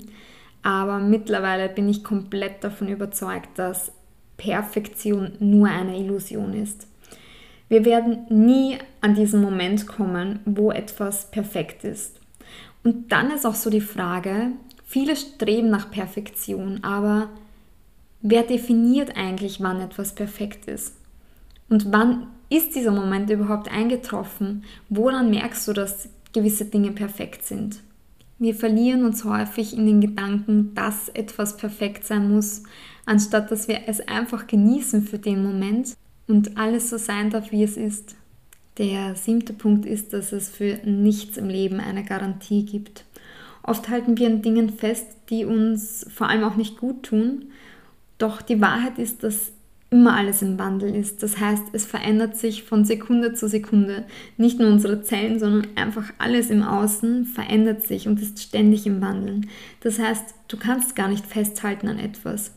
Aber 0.63 0.99
mittlerweile 0.99 1.69
bin 1.69 1.89
ich 1.89 2.05
komplett 2.05 2.63
davon 2.63 2.89
überzeugt, 2.89 3.59
dass 3.59 3.93
Perfektion 4.37 5.33
nur 5.41 5.69
eine 5.69 5.99
Illusion 5.99 6.55
ist. 6.55 6.87
Wir 7.69 7.85
werden 7.85 8.27
nie 8.31 8.79
an 9.01 9.15
diesen 9.15 9.43
Moment 9.43 9.87
kommen, 9.87 10.41
wo 10.47 10.71
etwas 10.71 11.31
perfekt 11.31 11.85
ist. 11.85 12.19
Und 12.83 13.13
dann 13.13 13.31
ist 13.31 13.45
auch 13.45 13.55
so 13.55 13.69
die 13.69 13.81
Frage, 13.81 14.53
viele 14.85 15.17
streben 15.17 15.69
nach 15.69 15.91
Perfektion, 15.91 16.83
aber 16.83 17.29
wer 18.23 18.43
definiert 18.43 19.17
eigentlich, 19.17 19.61
wann 19.61 19.81
etwas 19.81 20.15
perfekt 20.15 20.67
ist? 20.67 20.97
Und 21.69 21.93
wann 21.93 22.29
ist 22.51 22.75
dieser 22.75 22.93
Moment 22.93 23.31
überhaupt 23.31 23.71
eingetroffen? 23.71 24.65
Woran 24.89 25.31
merkst 25.31 25.69
du, 25.69 25.73
dass 25.73 26.09
gewisse 26.33 26.65
Dinge 26.65 26.93
perfekt 26.93 27.45
sind? 27.45 27.81
Wir 28.39 28.55
verlieren 28.55 29.05
uns 29.05 29.25
häufig 29.25 29.77
in 29.77 29.87
den 29.87 30.01
Gedanken, 30.01 30.73
dass 30.75 31.09
etwas 31.09 31.57
perfekt 31.57 32.05
sein 32.05 32.31
muss, 32.31 32.63
anstatt 33.05 33.51
dass 33.51 33.67
wir 33.67 33.81
es 33.87 34.01
einfach 34.07 34.47
genießen 34.47 35.03
für 35.03 35.19
den 35.19 35.43
Moment 35.43 35.97
und 36.29 36.57
alles 36.57 36.91
so 36.91 36.99
sein 36.99 37.31
darf, 37.31 37.51
wie 37.51 37.65
es 37.65 37.77
ist. 37.77 38.15
Der 38.79 39.17
siebte 39.17 39.53
Punkt 39.53 39.87
ist, 39.87 40.13
dass 40.13 40.31
es 40.31 40.49
für 40.49 40.79
nichts 40.85 41.37
im 41.37 41.49
Leben 41.49 41.81
eine 41.81 42.05
Garantie 42.05 42.65
gibt. 42.65 43.05
Oft 43.65 43.89
halten 43.89 44.17
wir 44.17 44.29
an 44.29 44.41
Dingen 44.41 44.71
fest, 44.71 45.07
die 45.31 45.45
uns 45.45 46.07
vor 46.09 46.29
allem 46.29 46.45
auch 46.45 46.55
nicht 46.55 46.79
gut 46.79 47.03
tun. 47.03 47.47
Doch 48.19 48.41
die 48.41 48.61
Wahrheit 48.61 48.99
ist, 48.99 49.25
dass 49.25 49.53
immer 49.91 50.17
alles 50.17 50.43
im 50.43 50.59
Wandel 50.59 50.95
ist. 50.95 51.23
Das 51.23 51.41
heißt, 51.41 51.65
es 51.73 51.87
verändert 51.87 52.37
sich 52.37 52.65
von 52.65 52.85
Sekunde 52.85 53.33
zu 53.33 53.49
Sekunde. 53.49 54.05
Nicht 54.37 54.59
nur 54.59 54.69
unsere 54.69 55.03
Zellen, 55.03 55.39
sondern 55.39 55.67
einfach 55.77 56.13
alles 56.19 56.51
im 56.51 56.63
Außen 56.63 57.25
verändert 57.25 57.85
sich 57.85 58.07
und 58.07 58.21
ist 58.21 58.41
ständig 58.41 58.87
im 58.87 59.01
Wandeln. 59.01 59.49
Das 59.81 59.99
heißt, 59.99 60.35
du 60.49 60.57
kannst 60.59 60.95
gar 60.95 61.09
nicht 61.09 61.27
festhalten 61.27 61.89
an 61.89 61.99
etwas. 61.99 62.53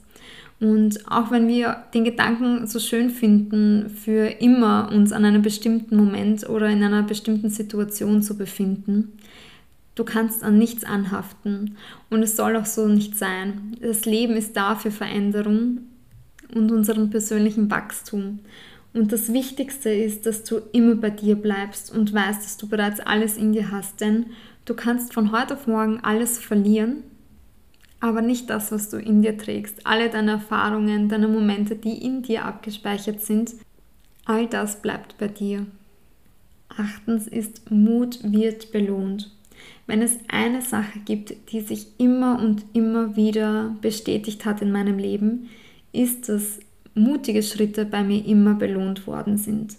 Und 0.60 1.10
auch 1.10 1.32
wenn 1.32 1.48
wir 1.48 1.86
den 1.94 2.04
Gedanken 2.04 2.68
so 2.68 2.80
schön 2.80 3.10
finden, 3.10 3.90
für 3.90 4.28
immer 4.42 4.92
uns 4.92 5.12
an 5.12 5.26
einem 5.26 5.42
bestimmten 5.42 5.96
Moment 5.96 6.48
oder 6.48 6.70
in 6.70 6.84
einer 6.84 7.02
bestimmten 7.02 7.50
Situation 7.50 8.22
zu 8.22 8.38
befinden, 8.38 9.14
du 9.96 10.04
kannst 10.04 10.44
an 10.44 10.58
nichts 10.60 10.84
anhaften. 10.84 11.78
Und 12.10 12.22
es 12.24 12.36
soll 12.36 12.58
auch 12.58 12.66
so 12.66 12.88
nicht 12.88 13.18
sein. 13.18 13.78
Das 13.82 14.06
Leben 14.06 14.34
ist 14.34 14.56
da 14.56 14.76
für 14.76 14.92
Veränderung 14.92 15.80
und 16.56 16.72
unseren 16.72 17.10
persönlichen 17.10 17.70
Wachstum. 17.70 18.40
Und 18.94 19.12
das 19.12 19.32
Wichtigste 19.32 19.90
ist, 19.90 20.26
dass 20.26 20.44
du 20.44 20.62
immer 20.74 20.96
bei 20.96 21.10
dir 21.10 21.36
bleibst 21.36 21.94
und 21.94 22.14
weißt, 22.14 22.44
dass 22.44 22.58
du 22.58 22.68
bereits 22.68 23.00
alles 23.00 23.38
in 23.38 23.54
dir 23.54 23.72
hast, 23.72 24.02
denn 24.02 24.28
du 24.66 24.74
kannst 24.74 25.14
von 25.14 25.32
heute 25.32 25.54
auf 25.54 25.68
morgen 25.68 26.00
alles 26.02 26.38
verlieren 26.38 27.04
aber 28.02 28.22
nicht 28.22 28.50
das, 28.50 28.72
was 28.72 28.90
du 28.90 28.98
in 28.98 29.22
dir 29.22 29.38
trägst. 29.38 29.86
Alle 29.86 30.10
deine 30.10 30.32
Erfahrungen, 30.32 31.08
deine 31.08 31.28
Momente, 31.28 31.76
die 31.76 32.04
in 32.04 32.24
dir 32.24 32.44
abgespeichert 32.46 33.22
sind, 33.22 33.54
all 34.26 34.48
das 34.48 34.82
bleibt 34.82 35.18
bei 35.20 35.28
dir. 35.28 35.68
Achtens 36.68 37.28
ist, 37.28 37.70
Mut 37.70 38.20
wird 38.24 38.72
belohnt. 38.72 39.32
Wenn 39.86 40.02
es 40.02 40.18
eine 40.28 40.62
Sache 40.62 41.00
gibt, 41.06 41.52
die 41.52 41.62
sich 41.62 41.88
immer 42.00 42.40
und 42.42 42.66
immer 42.74 43.16
wieder 43.16 43.76
bestätigt 43.82 44.46
hat 44.46 44.64
in 44.64 44.72
meinem 44.72 44.98
Leben, 44.98 45.50
ist, 45.92 46.30
dass 46.30 46.60
mutige 46.94 47.44
Schritte 47.44 47.86
bei 47.86 48.04
mir 48.04 48.26
immer 48.26 48.54
belohnt 48.54 49.08
worden 49.08 49.38
sind. 49.38 49.76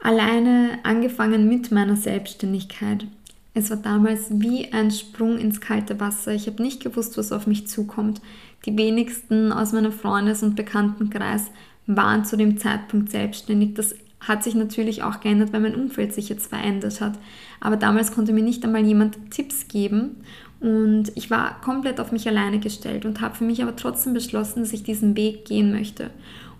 Alleine 0.00 0.78
angefangen 0.82 1.48
mit 1.48 1.72
meiner 1.72 1.96
Selbstständigkeit. 1.96 3.06
Es 3.54 3.70
war 3.70 3.78
damals 3.78 4.26
wie 4.30 4.72
ein 4.72 4.90
Sprung 4.90 5.38
ins 5.38 5.60
kalte 5.60 5.98
Wasser. 5.98 6.32
Ich 6.32 6.46
habe 6.46 6.62
nicht 6.62 6.82
gewusst, 6.82 7.16
was 7.16 7.32
auf 7.32 7.46
mich 7.46 7.66
zukommt. 7.66 8.20
Die 8.66 8.76
wenigsten 8.76 9.52
aus 9.52 9.72
meinem 9.72 9.92
Freundes- 9.92 10.42
und 10.42 10.56
Bekanntenkreis 10.56 11.50
waren 11.86 12.24
zu 12.24 12.36
dem 12.36 12.58
Zeitpunkt 12.58 13.10
selbstständig. 13.10 13.74
Das 13.74 13.94
hat 14.20 14.42
sich 14.44 14.54
natürlich 14.54 15.02
auch 15.02 15.20
geändert, 15.20 15.52
weil 15.52 15.60
mein 15.60 15.74
Umfeld 15.74 16.12
sich 16.12 16.28
jetzt 16.28 16.48
verändert 16.48 17.00
hat. 17.00 17.18
Aber 17.60 17.76
damals 17.76 18.12
konnte 18.12 18.32
mir 18.32 18.42
nicht 18.42 18.64
einmal 18.64 18.84
jemand 18.84 19.30
Tipps 19.30 19.68
geben 19.68 20.16
und 20.60 21.12
ich 21.14 21.30
war 21.30 21.60
komplett 21.60 22.00
auf 22.00 22.12
mich 22.12 22.26
alleine 22.28 22.58
gestellt 22.58 23.04
und 23.04 23.20
habe 23.20 23.34
für 23.34 23.44
mich 23.44 23.62
aber 23.62 23.76
trotzdem 23.76 24.14
beschlossen, 24.14 24.60
dass 24.60 24.72
ich 24.72 24.82
diesen 24.82 25.16
Weg 25.16 25.44
gehen 25.44 25.70
möchte. 25.72 26.10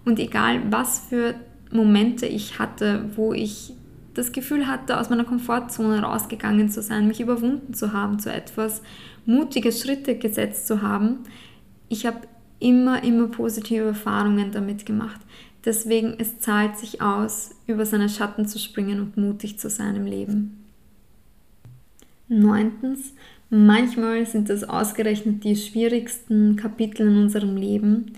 Und 0.04 0.18
egal, 0.18 0.60
was 0.70 1.00
für 1.08 1.34
Momente 1.70 2.26
ich 2.26 2.58
hatte, 2.58 3.10
wo 3.16 3.32
ich 3.32 3.72
das 4.14 4.32
Gefühl 4.32 4.66
hatte, 4.66 4.98
aus 4.98 5.10
meiner 5.10 5.24
Komfortzone 5.24 6.02
rausgegangen 6.02 6.70
zu 6.70 6.82
sein, 6.82 7.06
mich 7.06 7.20
überwunden 7.20 7.74
zu 7.74 7.92
haben 7.92 8.18
zu 8.18 8.32
etwas, 8.32 8.82
mutige 9.24 9.72
Schritte 9.72 10.16
gesetzt 10.16 10.66
zu 10.66 10.82
haben. 10.82 11.18
Ich 11.88 12.06
habe 12.06 12.20
immer, 12.58 13.02
immer 13.02 13.28
positive 13.28 13.84
Erfahrungen 13.84 14.52
damit 14.52 14.86
gemacht. 14.86 15.20
Deswegen, 15.64 16.14
es 16.18 16.38
zahlt 16.38 16.78
sich 16.78 17.02
aus, 17.02 17.50
über 17.66 17.84
seine 17.84 18.08
Schatten 18.08 18.46
zu 18.46 18.58
springen 18.58 19.00
und 19.00 19.16
mutig 19.16 19.58
zu 19.58 19.68
sein 19.68 19.96
im 19.96 20.06
Leben. 20.06 20.64
Neuntens, 22.28 23.14
manchmal 23.50 24.26
sind 24.26 24.50
es 24.50 24.64
ausgerechnet 24.64 25.44
die 25.44 25.56
schwierigsten 25.56 26.56
Kapitel 26.56 27.06
in 27.06 27.16
unserem 27.16 27.56
Leben, 27.56 28.12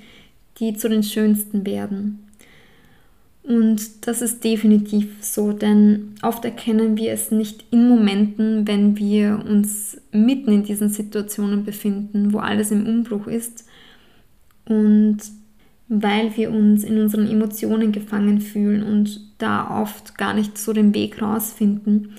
die 0.58 0.74
zu 0.74 0.88
den 0.88 1.02
schönsten 1.02 1.66
werden. 1.66 2.24
Und 3.42 4.06
das 4.06 4.20
ist 4.20 4.44
definitiv 4.44 5.08
so, 5.22 5.52
denn 5.52 6.14
oft 6.20 6.44
erkennen 6.44 6.98
wir 6.98 7.12
es 7.12 7.30
nicht 7.30 7.64
in 7.70 7.88
Momenten, 7.88 8.68
wenn 8.68 8.98
wir 8.98 9.42
uns 9.48 9.98
mitten 10.12 10.52
in 10.52 10.64
diesen 10.64 10.90
Situationen 10.90 11.64
befinden, 11.64 12.34
wo 12.34 12.40
alles 12.40 12.70
im 12.70 12.86
Umbruch 12.86 13.26
ist. 13.26 13.66
Und 14.66 15.20
weil 15.88 16.36
wir 16.36 16.50
uns 16.50 16.84
in 16.84 17.00
unseren 17.00 17.26
Emotionen 17.26 17.92
gefangen 17.92 18.42
fühlen 18.42 18.82
und 18.82 19.20
da 19.38 19.80
oft 19.80 20.18
gar 20.18 20.34
nicht 20.34 20.58
so 20.58 20.74
den 20.74 20.94
Weg 20.94 21.22
rausfinden. 21.22 22.16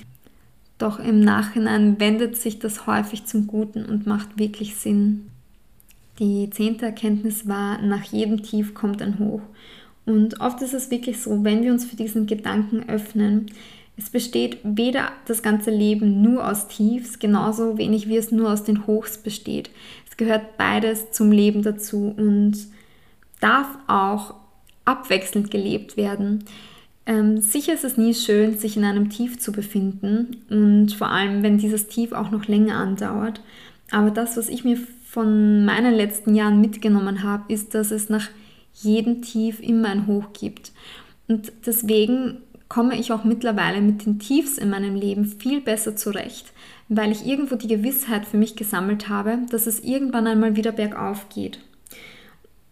Doch 0.79 0.97
im 0.97 1.19
Nachhinein 1.19 1.99
wendet 1.99 2.37
sich 2.37 2.57
das 2.57 2.87
häufig 2.87 3.25
zum 3.25 3.45
Guten 3.45 3.85
und 3.85 4.07
macht 4.07 4.39
wirklich 4.39 4.75
Sinn. 4.75 5.29
Die 6.19 6.49
zehnte 6.49 6.85
Erkenntnis 6.85 7.47
war, 7.47 7.81
nach 7.81 8.03
jedem 8.03 8.41
Tief 8.41 8.73
kommt 8.73 9.01
ein 9.01 9.19
Hoch. 9.19 9.41
Und 10.05 10.39
oft 10.41 10.61
ist 10.61 10.73
es 10.73 10.89
wirklich 10.89 11.21
so, 11.21 11.43
wenn 11.43 11.63
wir 11.63 11.71
uns 11.71 11.85
für 11.85 11.95
diesen 11.95 12.25
Gedanken 12.25 12.89
öffnen, 12.89 13.51
es 13.97 14.09
besteht 14.09 14.59
weder 14.63 15.11
das 15.25 15.43
ganze 15.43 15.71
Leben 15.71 16.21
nur 16.21 16.47
aus 16.47 16.69
Tiefs, 16.69 17.19
genauso 17.19 17.77
wenig 17.77 18.07
wie 18.07 18.15
es 18.15 18.31
nur 18.31 18.49
aus 18.49 18.63
den 18.63 18.87
Hochs 18.87 19.17
besteht. 19.17 19.69
Es 20.09 20.15
gehört 20.15 20.57
beides 20.57 21.11
zum 21.11 21.33
Leben 21.33 21.61
dazu 21.61 22.15
und 22.15 22.53
darf 23.41 23.67
auch 23.87 24.35
abwechselnd 24.85 25.51
gelebt 25.51 25.97
werden. 25.97 26.45
Ähm, 27.09 27.41
sicher 27.41 27.73
ist 27.73 27.83
es 27.83 27.97
nie 27.97 28.13
schön, 28.13 28.59
sich 28.59 28.77
in 28.77 28.83
einem 28.83 29.09
Tief 29.09 29.39
zu 29.39 29.51
befinden 29.51 30.43
und 30.47 30.93
vor 30.93 31.09
allem, 31.09 31.41
wenn 31.41 31.57
dieses 31.57 31.87
Tief 31.87 32.11
auch 32.11 32.29
noch 32.29 32.45
länger 32.45 32.75
andauert. 32.75 33.41
Aber 33.89 34.11
das, 34.11 34.37
was 34.37 34.47
ich 34.47 34.63
mir 34.63 34.77
von 35.05 35.65
meinen 35.65 35.95
letzten 35.95 36.35
Jahren 36.35 36.61
mitgenommen 36.61 37.23
habe, 37.23 37.51
ist, 37.51 37.73
dass 37.73 37.89
es 37.89 38.09
nach 38.09 38.29
jedem 38.75 39.23
Tief 39.23 39.59
immer 39.59 39.89
ein 39.89 40.05
Hoch 40.05 40.33
gibt. 40.39 40.71
Und 41.27 41.51
deswegen 41.65 42.37
komme 42.67 42.95
ich 42.95 43.11
auch 43.11 43.23
mittlerweile 43.23 43.81
mit 43.81 44.05
den 44.05 44.19
Tiefs 44.19 44.59
in 44.59 44.69
meinem 44.69 44.93
Leben 44.93 45.25
viel 45.25 45.61
besser 45.61 45.95
zurecht, 45.95 46.53
weil 46.89 47.11
ich 47.11 47.25
irgendwo 47.25 47.55
die 47.55 47.67
Gewissheit 47.67 48.27
für 48.27 48.37
mich 48.37 48.55
gesammelt 48.55 49.09
habe, 49.09 49.39
dass 49.49 49.65
es 49.65 49.79
irgendwann 49.79 50.27
einmal 50.27 50.55
wieder 50.55 50.71
bergauf 50.71 51.27
geht. 51.29 51.57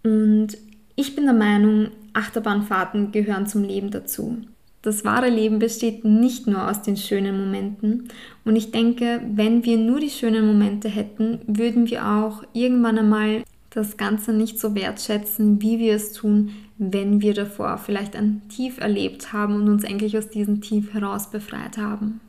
Und 0.04 0.50
ich 0.96 1.16
bin 1.16 1.26
der 1.26 1.34
Meinung, 1.34 1.90
Achterbahnfahrten 2.18 3.12
gehören 3.12 3.48
zum 3.48 3.64
Leben 3.64 3.92
dazu. 3.92 4.38
Das 4.82 5.04
wahre 5.04 5.30
Leben 5.30 5.60
besteht 5.60 6.06
nicht 6.06 6.48
nur 6.48 6.70
aus 6.70 6.82
den 6.82 6.98
schönen 6.98 7.38
Momenten. 7.38 8.10
Und 8.46 8.56
ich 8.56 8.72
denke, 8.72 9.22
wenn 9.34 9.66
wir 9.66 9.78
nur 9.78 10.00
die 10.00 10.10
schönen 10.10 10.48
Momente 10.48 10.88
hätten, 10.88 11.40
würden 11.46 11.90
wir 11.90 12.08
auch 12.08 12.44
irgendwann 12.54 12.98
einmal 12.98 13.44
das 13.70 13.98
Ganze 13.98 14.34
nicht 14.34 14.60
so 14.60 14.76
wertschätzen, 14.76 15.62
wie 15.62 15.78
wir 15.78 15.94
es 15.94 16.14
tun, 16.14 16.52
wenn 16.78 17.22
wir 17.22 17.34
davor 17.34 17.78
vielleicht 17.78 18.16
ein 18.16 18.42
Tief 18.50 18.80
erlebt 18.80 19.34
haben 19.34 19.56
und 19.56 19.68
uns 19.70 19.84
endlich 19.84 20.18
aus 20.18 20.30
diesem 20.30 20.62
Tief 20.62 20.94
heraus 20.94 21.30
befreit 21.30 21.78
haben. 21.78 22.22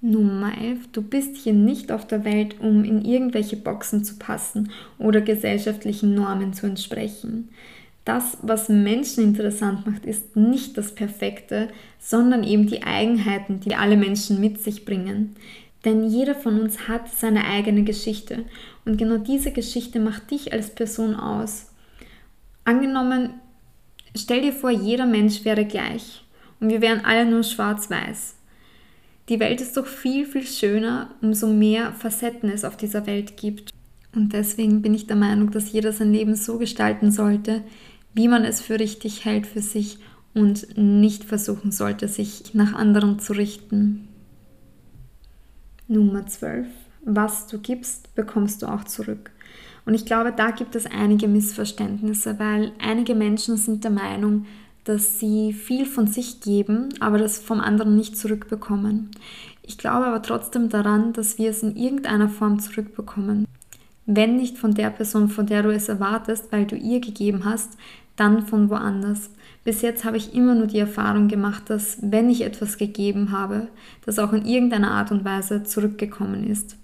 Nummer 0.00 0.52
11. 0.60 0.88
Du 0.92 1.02
bist 1.02 1.36
hier 1.36 1.52
nicht 1.52 1.90
auf 1.90 2.06
der 2.06 2.24
Welt, 2.24 2.56
um 2.60 2.84
in 2.84 3.04
irgendwelche 3.04 3.56
Boxen 3.56 4.04
zu 4.04 4.16
passen 4.16 4.70
oder 4.98 5.20
gesellschaftlichen 5.20 6.14
Normen 6.14 6.52
zu 6.52 6.66
entsprechen. 6.66 7.48
Das, 8.06 8.38
was 8.42 8.68
Menschen 8.68 9.24
interessant 9.24 9.84
macht, 9.84 10.06
ist 10.06 10.36
nicht 10.36 10.78
das 10.78 10.94
Perfekte, 10.94 11.68
sondern 11.98 12.44
eben 12.44 12.68
die 12.68 12.84
Eigenheiten, 12.84 13.58
die 13.58 13.74
alle 13.74 13.96
Menschen 13.96 14.40
mit 14.40 14.62
sich 14.62 14.84
bringen. 14.84 15.34
Denn 15.84 16.08
jeder 16.08 16.36
von 16.36 16.60
uns 16.60 16.86
hat 16.86 17.08
seine 17.08 17.46
eigene 17.46 17.82
Geschichte 17.82 18.44
und 18.84 18.96
genau 18.96 19.16
diese 19.16 19.50
Geschichte 19.50 19.98
macht 19.98 20.30
dich 20.30 20.52
als 20.52 20.70
Person 20.70 21.16
aus. 21.16 21.72
Angenommen, 22.64 23.34
stell 24.16 24.40
dir 24.40 24.52
vor, 24.52 24.70
jeder 24.70 25.06
Mensch 25.06 25.44
wäre 25.44 25.64
gleich 25.64 26.24
und 26.60 26.70
wir 26.70 26.80
wären 26.80 27.04
alle 27.04 27.28
nur 27.28 27.42
schwarz-weiß. 27.42 28.36
Die 29.28 29.40
Welt 29.40 29.60
ist 29.60 29.76
doch 29.76 29.86
viel, 29.86 30.26
viel 30.26 30.46
schöner, 30.46 31.10
umso 31.22 31.48
mehr 31.48 31.92
Facetten 31.92 32.50
es 32.50 32.64
auf 32.64 32.76
dieser 32.76 33.04
Welt 33.08 33.36
gibt. 33.36 33.70
Und 34.14 34.32
deswegen 34.32 34.80
bin 34.80 34.94
ich 34.94 35.08
der 35.08 35.16
Meinung, 35.16 35.50
dass 35.50 35.72
jeder 35.72 35.92
sein 35.92 36.12
Leben 36.12 36.36
so 36.36 36.56
gestalten 36.58 37.10
sollte, 37.10 37.64
wie 38.16 38.28
man 38.28 38.44
es 38.44 38.62
für 38.62 38.80
richtig 38.80 39.26
hält 39.26 39.46
für 39.46 39.60
sich 39.60 39.98
und 40.32 40.76
nicht 40.76 41.22
versuchen 41.22 41.70
sollte, 41.70 42.08
sich 42.08 42.54
nach 42.54 42.72
anderen 42.72 43.18
zu 43.18 43.34
richten. 43.34 44.08
Nummer 45.86 46.26
12. 46.26 46.66
Was 47.04 47.46
du 47.46 47.58
gibst, 47.58 48.14
bekommst 48.14 48.62
du 48.62 48.66
auch 48.66 48.84
zurück. 48.84 49.30
Und 49.84 49.94
ich 49.94 50.06
glaube, 50.06 50.32
da 50.32 50.50
gibt 50.50 50.74
es 50.74 50.86
einige 50.86 51.28
Missverständnisse, 51.28 52.38
weil 52.38 52.72
einige 52.80 53.14
Menschen 53.14 53.58
sind 53.58 53.84
der 53.84 53.92
Meinung, 53.92 54.46
dass 54.84 55.20
sie 55.20 55.52
viel 55.52 55.84
von 55.84 56.06
sich 56.06 56.40
geben, 56.40 56.88
aber 57.00 57.18
das 57.18 57.38
vom 57.38 57.60
anderen 57.60 57.96
nicht 57.96 58.16
zurückbekommen. 58.16 59.10
Ich 59.62 59.76
glaube 59.76 60.06
aber 60.06 60.22
trotzdem 60.22 60.70
daran, 60.70 61.12
dass 61.12 61.38
wir 61.38 61.50
es 61.50 61.62
in 61.62 61.76
irgendeiner 61.76 62.30
Form 62.30 62.60
zurückbekommen. 62.60 63.46
Wenn 64.06 64.36
nicht 64.36 64.56
von 64.56 64.72
der 64.72 64.90
Person, 64.90 65.28
von 65.28 65.46
der 65.46 65.64
du 65.64 65.70
es 65.70 65.88
erwartest, 65.88 66.50
weil 66.52 66.64
du 66.64 66.76
ihr 66.76 67.00
gegeben 67.00 67.44
hast, 67.44 67.76
dann 68.16 68.46
von 68.46 68.70
woanders. 68.70 69.30
Bis 69.64 69.82
jetzt 69.82 70.04
habe 70.04 70.16
ich 70.16 70.34
immer 70.34 70.54
nur 70.54 70.66
die 70.66 70.78
Erfahrung 70.78 71.28
gemacht, 71.28 71.64
dass 71.68 71.98
wenn 72.00 72.30
ich 72.30 72.42
etwas 72.42 72.78
gegeben 72.78 73.32
habe, 73.32 73.68
das 74.04 74.18
auch 74.18 74.32
in 74.32 74.44
irgendeiner 74.44 74.92
Art 74.92 75.10
und 75.10 75.24
Weise 75.24 75.64
zurückgekommen 75.64 76.46
ist. 76.48 76.76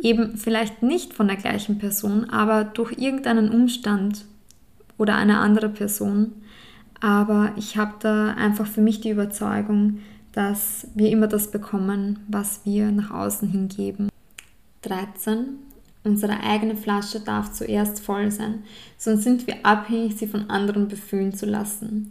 Eben 0.00 0.36
vielleicht 0.36 0.82
nicht 0.82 1.12
von 1.12 1.28
der 1.28 1.36
gleichen 1.36 1.78
Person, 1.78 2.30
aber 2.30 2.64
durch 2.64 2.92
irgendeinen 2.98 3.50
Umstand 3.50 4.24
oder 4.96 5.16
eine 5.16 5.38
andere 5.38 5.68
Person. 5.68 6.32
Aber 7.00 7.52
ich 7.56 7.76
habe 7.76 7.94
da 8.00 8.32
einfach 8.34 8.66
für 8.66 8.80
mich 8.80 9.00
die 9.00 9.10
Überzeugung, 9.10 9.98
dass 10.32 10.86
wir 10.94 11.10
immer 11.10 11.26
das 11.26 11.50
bekommen, 11.50 12.20
was 12.28 12.60
wir 12.64 12.92
nach 12.92 13.10
außen 13.10 13.48
hingeben. 13.48 14.08
13. 14.82 15.58
Unsere 16.02 16.40
eigene 16.42 16.76
Flasche 16.76 17.20
darf 17.20 17.52
zuerst 17.52 18.00
voll 18.00 18.30
sein, 18.30 18.62
sonst 18.96 19.24
sind 19.24 19.46
wir 19.46 19.66
abhängig, 19.66 20.16
sie 20.16 20.26
von 20.26 20.48
anderen 20.48 20.88
befüllen 20.88 21.34
zu 21.34 21.44
lassen. 21.44 22.10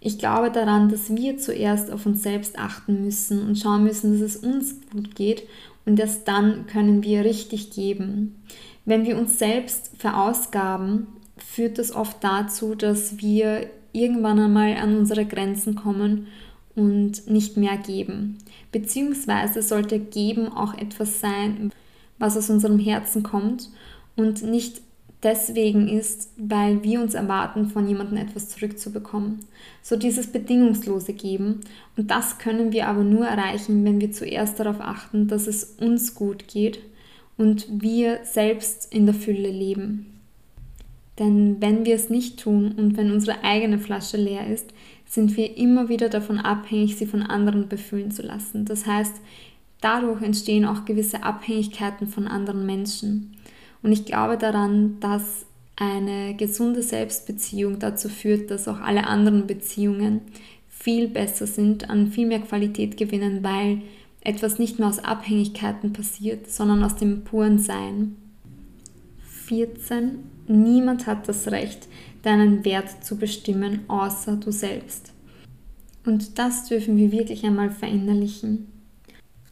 Ich 0.00 0.18
glaube 0.18 0.50
daran, 0.50 0.88
dass 0.88 1.14
wir 1.14 1.36
zuerst 1.36 1.90
auf 1.90 2.06
uns 2.06 2.22
selbst 2.22 2.58
achten 2.58 3.04
müssen 3.04 3.46
und 3.46 3.58
schauen 3.58 3.84
müssen, 3.84 4.12
dass 4.12 4.22
es 4.22 4.36
uns 4.36 4.76
gut 4.90 5.14
geht 5.14 5.42
und 5.84 6.00
erst 6.00 6.26
dann 6.28 6.66
können 6.66 7.02
wir 7.02 7.24
richtig 7.24 7.70
geben. 7.70 8.42
Wenn 8.84 9.04
wir 9.04 9.18
uns 9.18 9.38
selbst 9.38 9.90
verausgaben, 9.98 11.06
führt 11.36 11.78
das 11.78 11.92
oft 11.94 12.22
dazu, 12.22 12.74
dass 12.74 13.18
wir 13.18 13.68
irgendwann 13.92 14.38
einmal 14.38 14.76
an 14.76 14.96
unsere 14.96 15.26
Grenzen 15.26 15.74
kommen 15.74 16.28
und 16.74 17.28
nicht 17.28 17.56
mehr 17.56 17.76
geben. 17.76 18.38
Beziehungsweise 18.72 19.62
sollte 19.62 19.98
geben 19.98 20.48
auch 20.48 20.74
etwas 20.74 21.20
sein, 21.20 21.72
was 22.18 22.36
aus 22.36 22.50
unserem 22.50 22.78
Herzen 22.78 23.22
kommt 23.22 23.70
und 24.16 24.42
nicht 24.42 24.80
deswegen 25.22 25.88
ist, 25.88 26.30
weil 26.36 26.82
wir 26.82 27.00
uns 27.00 27.14
erwarten, 27.14 27.68
von 27.68 27.88
jemandem 27.88 28.18
etwas 28.18 28.48
zurückzubekommen. 28.50 29.40
So 29.82 29.96
dieses 29.96 30.28
bedingungslose 30.28 31.14
Geben. 31.14 31.60
Und 31.96 32.10
das 32.10 32.38
können 32.38 32.72
wir 32.72 32.88
aber 32.88 33.02
nur 33.02 33.26
erreichen, 33.26 33.84
wenn 33.84 34.00
wir 34.00 34.12
zuerst 34.12 34.60
darauf 34.60 34.80
achten, 34.80 35.26
dass 35.28 35.46
es 35.46 35.76
uns 35.80 36.14
gut 36.14 36.48
geht 36.48 36.80
und 37.36 37.66
wir 37.82 38.20
selbst 38.24 38.92
in 38.92 39.06
der 39.06 39.14
Fülle 39.14 39.50
leben. 39.50 40.12
Denn 41.18 41.56
wenn 41.60 41.86
wir 41.86 41.94
es 41.94 42.10
nicht 42.10 42.38
tun 42.38 42.72
und 42.76 42.96
wenn 42.96 43.10
unsere 43.10 43.42
eigene 43.42 43.78
Flasche 43.78 44.18
leer 44.18 44.46
ist, 44.46 44.68
sind 45.06 45.36
wir 45.36 45.56
immer 45.56 45.88
wieder 45.88 46.08
davon 46.08 46.38
abhängig, 46.38 46.96
sie 46.96 47.06
von 47.06 47.22
anderen 47.22 47.68
befüllen 47.68 48.10
zu 48.10 48.22
lassen. 48.22 48.64
Das 48.64 48.86
heißt, 48.86 49.14
dadurch 49.86 50.20
entstehen 50.20 50.64
auch 50.64 50.84
gewisse 50.84 51.22
Abhängigkeiten 51.22 52.08
von 52.08 52.26
anderen 52.26 52.66
Menschen. 52.66 53.36
Und 53.84 53.92
ich 53.92 54.04
glaube 54.04 54.36
daran, 54.36 54.98
dass 54.98 55.46
eine 55.76 56.34
gesunde 56.34 56.82
Selbstbeziehung 56.82 57.78
dazu 57.78 58.08
führt, 58.08 58.50
dass 58.50 58.66
auch 58.66 58.80
alle 58.80 59.06
anderen 59.06 59.46
Beziehungen 59.46 60.22
viel 60.68 61.06
besser 61.06 61.46
sind, 61.46 61.88
an 61.88 62.10
viel 62.10 62.26
mehr 62.26 62.40
Qualität 62.40 62.96
gewinnen, 62.96 63.44
weil 63.44 63.82
etwas 64.22 64.58
nicht 64.58 64.80
mehr 64.80 64.88
aus 64.88 64.98
Abhängigkeiten 64.98 65.92
passiert, 65.92 66.50
sondern 66.50 66.82
aus 66.82 66.96
dem 66.96 67.22
puren 67.22 67.60
Sein. 67.60 68.16
14. 69.44 70.18
Niemand 70.48 71.06
hat 71.06 71.28
das 71.28 71.46
Recht, 71.46 71.86
deinen 72.22 72.64
Wert 72.64 73.04
zu 73.04 73.16
bestimmen, 73.16 73.80
außer 73.86 74.34
du 74.36 74.50
selbst. 74.50 75.12
Und 76.04 76.40
das 76.40 76.64
dürfen 76.64 76.96
wir 76.96 77.12
wirklich 77.12 77.44
einmal 77.44 77.70
verinnerlichen. 77.70 78.75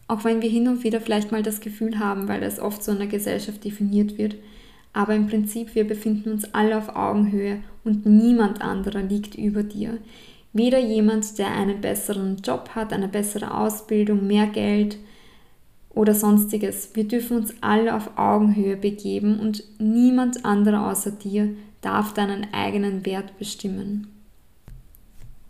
Auch 0.07 0.25
wenn 0.25 0.43
wir 0.43 0.51
hin 0.51 0.69
und 0.69 0.85
wieder 0.85 1.01
vielleicht 1.01 1.33
mal 1.33 1.43
das 1.43 1.61
Gefühl 1.61 1.99
haben, 1.99 2.29
weil 2.29 2.43
es 2.43 2.61
oft 2.61 2.83
so 2.83 2.93
in 2.93 2.99
der 2.99 3.07
Gesellschaft 3.07 3.65
definiert 3.65 4.19
wird, 4.19 4.37
aber 4.93 5.15
im 5.15 5.27
Prinzip 5.27 5.75
wir 5.75 5.87
befinden 5.87 6.31
uns 6.31 6.53
alle 6.55 6.77
auf 6.79 6.95
Augenhöhe 6.95 7.61
und 7.85 8.07
niemand 8.07 8.63
anderer 8.63 9.03
liegt 9.03 9.35
über 9.35 9.63
dir. 9.63 9.99
Weder 10.53 10.79
jemand, 10.79 11.39
der 11.39 11.51
einen 11.51 11.81
besseren 11.81 12.37
Job 12.37 12.71
hat, 12.75 12.93
eine 12.93 13.09
bessere 13.09 13.53
Ausbildung, 13.53 14.27
mehr 14.27 14.47
Geld 14.47 14.99
oder 15.91 16.15
sonstiges. 16.15 16.91
Wir 16.95 17.09
dürfen 17.09 17.39
uns 17.39 17.55
alle 17.61 17.95
auf 17.95 18.17
Augenhöhe 18.17 18.77
begeben 18.77 19.41
und 19.41 19.65
niemand 19.79 20.45
anderer 20.45 20.91
außer 20.91 21.11
dir 21.11 21.51
darf 21.81 22.15
deinen 22.15 22.53
eigenen 22.53 23.05
Wert 23.05 23.37
bestimmen. 23.39 24.07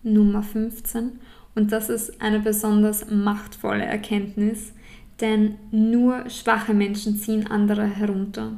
Nummer 0.02 0.42
15 0.42 1.12
und 1.54 1.72
das 1.72 1.88
ist 1.88 2.20
eine 2.20 2.40
besonders 2.40 3.10
machtvolle 3.10 3.84
Erkenntnis, 3.84 4.72
denn 5.20 5.54
nur 5.70 6.28
schwache 6.28 6.74
Menschen 6.74 7.16
ziehen 7.16 7.46
andere 7.46 7.84
herunter. 7.84 8.52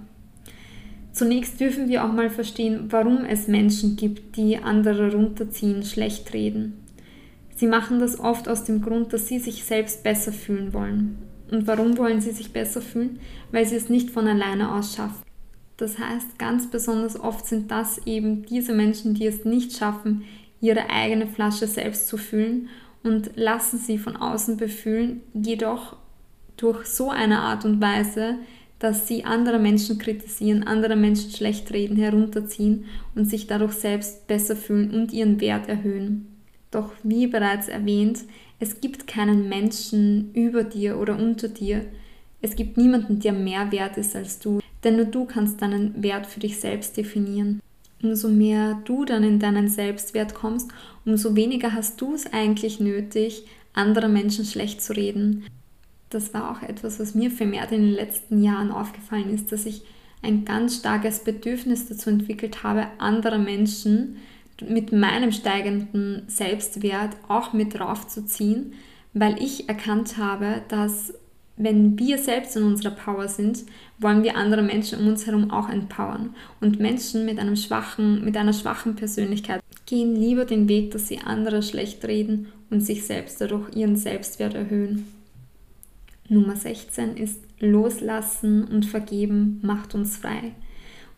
Zunächst 1.12 1.60
dürfen 1.60 1.88
wir 1.88 2.04
auch 2.04 2.12
mal 2.12 2.30
verstehen, 2.30 2.86
warum 2.90 3.24
es 3.24 3.48
Menschen 3.48 3.96
gibt, 3.96 4.36
die 4.36 4.58
andere 4.58 5.12
runterziehen, 5.12 5.82
schlecht 5.82 6.32
reden. 6.34 6.84
Sie 7.54 7.66
machen 7.66 8.00
das 8.00 8.20
oft 8.20 8.48
aus 8.48 8.64
dem 8.64 8.82
Grund, 8.82 9.12
dass 9.12 9.28
sie 9.28 9.38
sich 9.38 9.64
selbst 9.64 10.02
besser 10.02 10.32
fühlen 10.32 10.74
wollen. 10.74 11.16
Und 11.50 11.66
warum 11.66 11.96
wollen 11.96 12.20
sie 12.20 12.32
sich 12.32 12.52
besser 12.52 12.82
fühlen? 12.82 13.18
Weil 13.50 13.64
sie 13.64 13.76
es 13.76 13.88
nicht 13.88 14.10
von 14.10 14.26
alleine 14.26 14.74
aus 14.74 14.94
schaffen. 14.94 15.22
Das 15.78 15.98
heißt, 15.98 16.38
ganz 16.38 16.70
besonders 16.70 17.18
oft 17.18 17.46
sind 17.46 17.70
das 17.70 18.06
eben 18.06 18.44
diese 18.44 18.74
Menschen, 18.74 19.14
die 19.14 19.26
es 19.26 19.44
nicht 19.44 19.76
schaffen, 19.76 20.24
ihre 20.60 20.90
eigene 20.90 21.26
Flasche 21.26 21.66
selbst 21.66 22.08
zu 22.08 22.16
füllen 22.16 22.68
und 23.06 23.30
lassen 23.36 23.78
sie 23.78 23.98
von 23.98 24.16
außen 24.16 24.56
befüllen, 24.56 25.20
jedoch 25.32 25.96
durch 26.56 26.86
so 26.86 27.10
eine 27.10 27.40
Art 27.40 27.64
und 27.64 27.80
Weise, 27.80 28.36
dass 28.78 29.08
sie 29.08 29.24
andere 29.24 29.58
Menschen 29.58 29.98
kritisieren, 29.98 30.64
andere 30.64 30.96
Menschen 30.96 31.30
schlecht 31.30 31.72
reden, 31.72 31.96
herunterziehen 31.96 32.84
und 33.14 33.24
sich 33.24 33.46
dadurch 33.46 33.72
selbst 33.72 34.26
besser 34.26 34.56
fühlen 34.56 34.92
und 34.92 35.12
ihren 35.12 35.40
Wert 35.40 35.68
erhöhen. 35.68 36.26
Doch 36.70 36.90
wie 37.02 37.26
bereits 37.26 37.68
erwähnt, 37.68 38.20
es 38.58 38.80
gibt 38.80 39.06
keinen 39.06 39.48
Menschen 39.48 40.32
über 40.34 40.64
dir 40.64 40.98
oder 40.98 41.18
unter 41.18 41.48
dir. 41.48 41.86
Es 42.42 42.56
gibt 42.56 42.76
niemanden, 42.76 43.20
der 43.20 43.32
mehr 43.32 43.72
wert 43.72 43.96
ist 43.96 44.14
als 44.14 44.40
du, 44.40 44.60
denn 44.84 44.96
nur 44.96 45.06
du 45.06 45.24
kannst 45.24 45.62
deinen 45.62 46.02
Wert 46.02 46.26
für 46.26 46.40
dich 46.40 46.58
selbst 46.58 46.96
definieren 46.96 47.60
umso 48.02 48.28
mehr 48.28 48.80
du 48.84 49.04
dann 49.04 49.24
in 49.24 49.38
deinen 49.38 49.68
Selbstwert 49.68 50.34
kommst, 50.34 50.70
umso 51.04 51.36
weniger 51.36 51.72
hast 51.72 52.00
du 52.00 52.14
es 52.14 52.32
eigentlich 52.32 52.80
nötig, 52.80 53.46
andere 53.72 54.08
Menschen 54.08 54.44
schlecht 54.44 54.82
zu 54.82 54.94
reden. 54.94 55.44
Das 56.10 56.32
war 56.34 56.50
auch 56.50 56.62
etwas, 56.62 57.00
was 57.00 57.14
mir 57.14 57.30
vermehrt 57.30 57.72
in 57.72 57.82
den 57.82 57.94
letzten 57.94 58.42
Jahren 58.42 58.70
aufgefallen 58.70 59.30
ist, 59.30 59.52
dass 59.52 59.66
ich 59.66 59.82
ein 60.22 60.44
ganz 60.44 60.76
starkes 60.76 61.20
Bedürfnis 61.20 61.88
dazu 61.88 62.10
entwickelt 62.10 62.62
habe, 62.62 62.86
andere 62.98 63.38
Menschen 63.38 64.16
mit 64.66 64.92
meinem 64.92 65.32
steigenden 65.32 66.22
Selbstwert 66.28 67.16
auch 67.28 67.52
mit 67.52 67.78
draufzuziehen, 67.78 68.72
weil 69.12 69.40
ich 69.42 69.68
erkannt 69.68 70.16
habe, 70.16 70.62
dass 70.68 71.14
wenn 71.56 71.98
wir 71.98 72.18
selbst 72.18 72.56
in 72.56 72.64
unserer 72.64 72.90
Power 72.90 73.28
sind, 73.28 73.64
wollen 73.98 74.22
wir 74.22 74.36
andere 74.36 74.62
Menschen 74.62 74.98
um 74.98 75.08
uns 75.08 75.26
herum 75.26 75.50
auch 75.50 75.70
empowern. 75.70 76.34
Und 76.60 76.80
Menschen 76.80 77.24
mit, 77.24 77.38
einem 77.38 77.56
schwachen, 77.56 78.24
mit 78.24 78.36
einer 78.36 78.52
schwachen 78.52 78.94
Persönlichkeit 78.94 79.62
gehen 79.86 80.14
lieber 80.14 80.44
den 80.44 80.68
Weg, 80.68 80.90
dass 80.90 81.08
sie 81.08 81.18
andere 81.18 81.62
schlecht 81.62 82.04
reden 82.04 82.48
und 82.68 82.82
sich 82.82 83.06
selbst 83.06 83.40
dadurch 83.40 83.74
ihren 83.74 83.96
Selbstwert 83.96 84.54
erhöhen. 84.54 85.06
Nummer 86.28 86.56
16 86.56 87.16
ist 87.16 87.40
Loslassen 87.60 88.64
und 88.64 88.84
Vergeben 88.84 89.60
macht 89.62 89.94
uns 89.94 90.18
frei. 90.18 90.52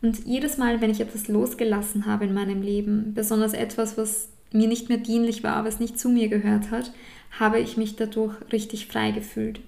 Und 0.01 0.25
jedes 0.25 0.57
Mal, 0.57 0.79
wenn 0.79 0.91
ich 0.91 1.01
etwas 1.01 1.27
losgelassen 1.27 2.05
habe 2.05 2.23
in 2.23 2.33
meinem 2.33 2.61
Leben, 2.61 3.13
besonders 3.13 3.53
etwas, 3.53 3.97
was 3.97 4.29
mir 4.53 4.69
nicht 4.69 4.87
mehr 4.87 4.99
dienlich 4.99 5.43
war, 5.43 5.65
was 5.65 5.81
nicht 5.81 5.99
zu 5.99 6.07
mir 6.07 6.29
gehört 6.29 6.71
hat, 6.71 6.93
habe 7.37 7.59
ich 7.59 7.75
mich 7.75 7.97
dadurch 7.97 8.33
richtig 8.53 8.87
frei 8.87 9.11
gefühlt 9.11 9.59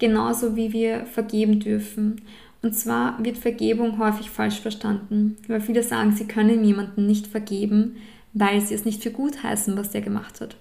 genauso 0.00 0.56
wie 0.56 0.72
wir 0.72 1.06
vergeben 1.06 1.60
dürfen. 1.60 2.22
Und 2.62 2.74
zwar 2.74 3.22
wird 3.24 3.38
Vergebung 3.38 3.98
häufig 3.98 4.30
falsch 4.30 4.60
verstanden, 4.60 5.36
weil 5.46 5.60
viele 5.60 5.84
sagen, 5.84 6.12
sie 6.12 6.26
können 6.26 6.64
jemanden 6.64 7.06
nicht 7.06 7.28
vergeben, 7.28 7.96
weil 8.32 8.60
sie 8.60 8.74
es 8.74 8.84
nicht 8.84 9.02
für 9.02 9.10
gut 9.10 9.42
heißen, 9.42 9.76
was 9.76 9.90
der 9.90 10.00
gemacht 10.00 10.40
hat. 10.40 10.56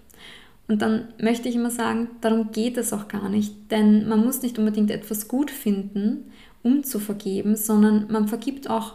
Und 0.67 0.83
dann 0.83 1.07
möchte 1.19 1.49
ich 1.49 1.55
immer 1.55 1.71
sagen, 1.71 2.09
darum 2.21 2.51
geht 2.51 2.77
es 2.77 2.93
auch 2.93 3.07
gar 3.07 3.27
nicht, 3.27 3.71
denn 3.71 4.07
man 4.07 4.23
muss 4.23 4.43
nicht 4.43 4.59
unbedingt 4.59 4.91
etwas 4.91 5.27
gut 5.27 5.49
finden, 5.49 6.31
um 6.61 6.83
zu 6.83 6.99
vergeben, 6.99 7.55
sondern 7.55 8.05
man 8.11 8.27
vergibt 8.27 8.69
auch 8.69 8.93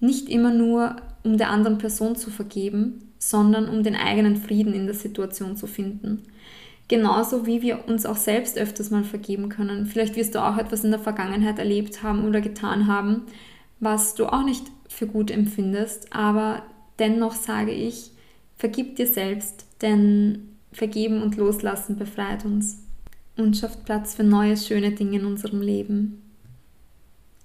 nicht 0.00 0.28
immer 0.28 0.52
nur, 0.52 0.96
um 1.24 1.38
der 1.38 1.50
anderen 1.50 1.78
Person 1.78 2.14
zu 2.14 2.30
vergeben, 2.30 3.08
sondern 3.18 3.68
um 3.68 3.82
den 3.82 3.96
eigenen 3.96 4.36
Frieden 4.36 4.74
in 4.74 4.84
der 4.84 4.94
Situation 4.94 5.56
zu 5.56 5.66
finden. 5.66 6.22
Genauso 6.88 7.46
wie 7.46 7.60
wir 7.60 7.86
uns 7.86 8.06
auch 8.06 8.16
selbst 8.16 8.56
öfters 8.56 8.90
mal 8.90 9.04
vergeben 9.04 9.50
können. 9.50 9.86
Vielleicht 9.86 10.16
wirst 10.16 10.34
du 10.34 10.42
auch 10.42 10.56
etwas 10.56 10.84
in 10.84 10.90
der 10.90 11.00
Vergangenheit 11.00 11.58
erlebt 11.58 12.02
haben 12.02 12.24
oder 12.26 12.40
getan 12.40 12.86
haben, 12.86 13.22
was 13.78 14.14
du 14.14 14.26
auch 14.26 14.42
nicht 14.42 14.64
für 14.88 15.06
gut 15.06 15.30
empfindest. 15.30 16.12
Aber 16.12 16.62
dennoch 16.98 17.34
sage 17.34 17.72
ich, 17.72 18.12
vergib 18.56 18.96
dir 18.96 19.06
selbst, 19.06 19.66
denn 19.82 20.56
vergeben 20.72 21.22
und 21.22 21.36
loslassen 21.36 21.96
befreit 21.96 22.44
uns 22.44 22.82
und 23.36 23.56
schafft 23.56 23.84
Platz 23.84 24.14
für 24.14 24.24
neue 24.24 24.56
schöne 24.56 24.92
Dinge 24.92 25.18
in 25.18 25.26
unserem 25.26 25.60
Leben. 25.60 26.22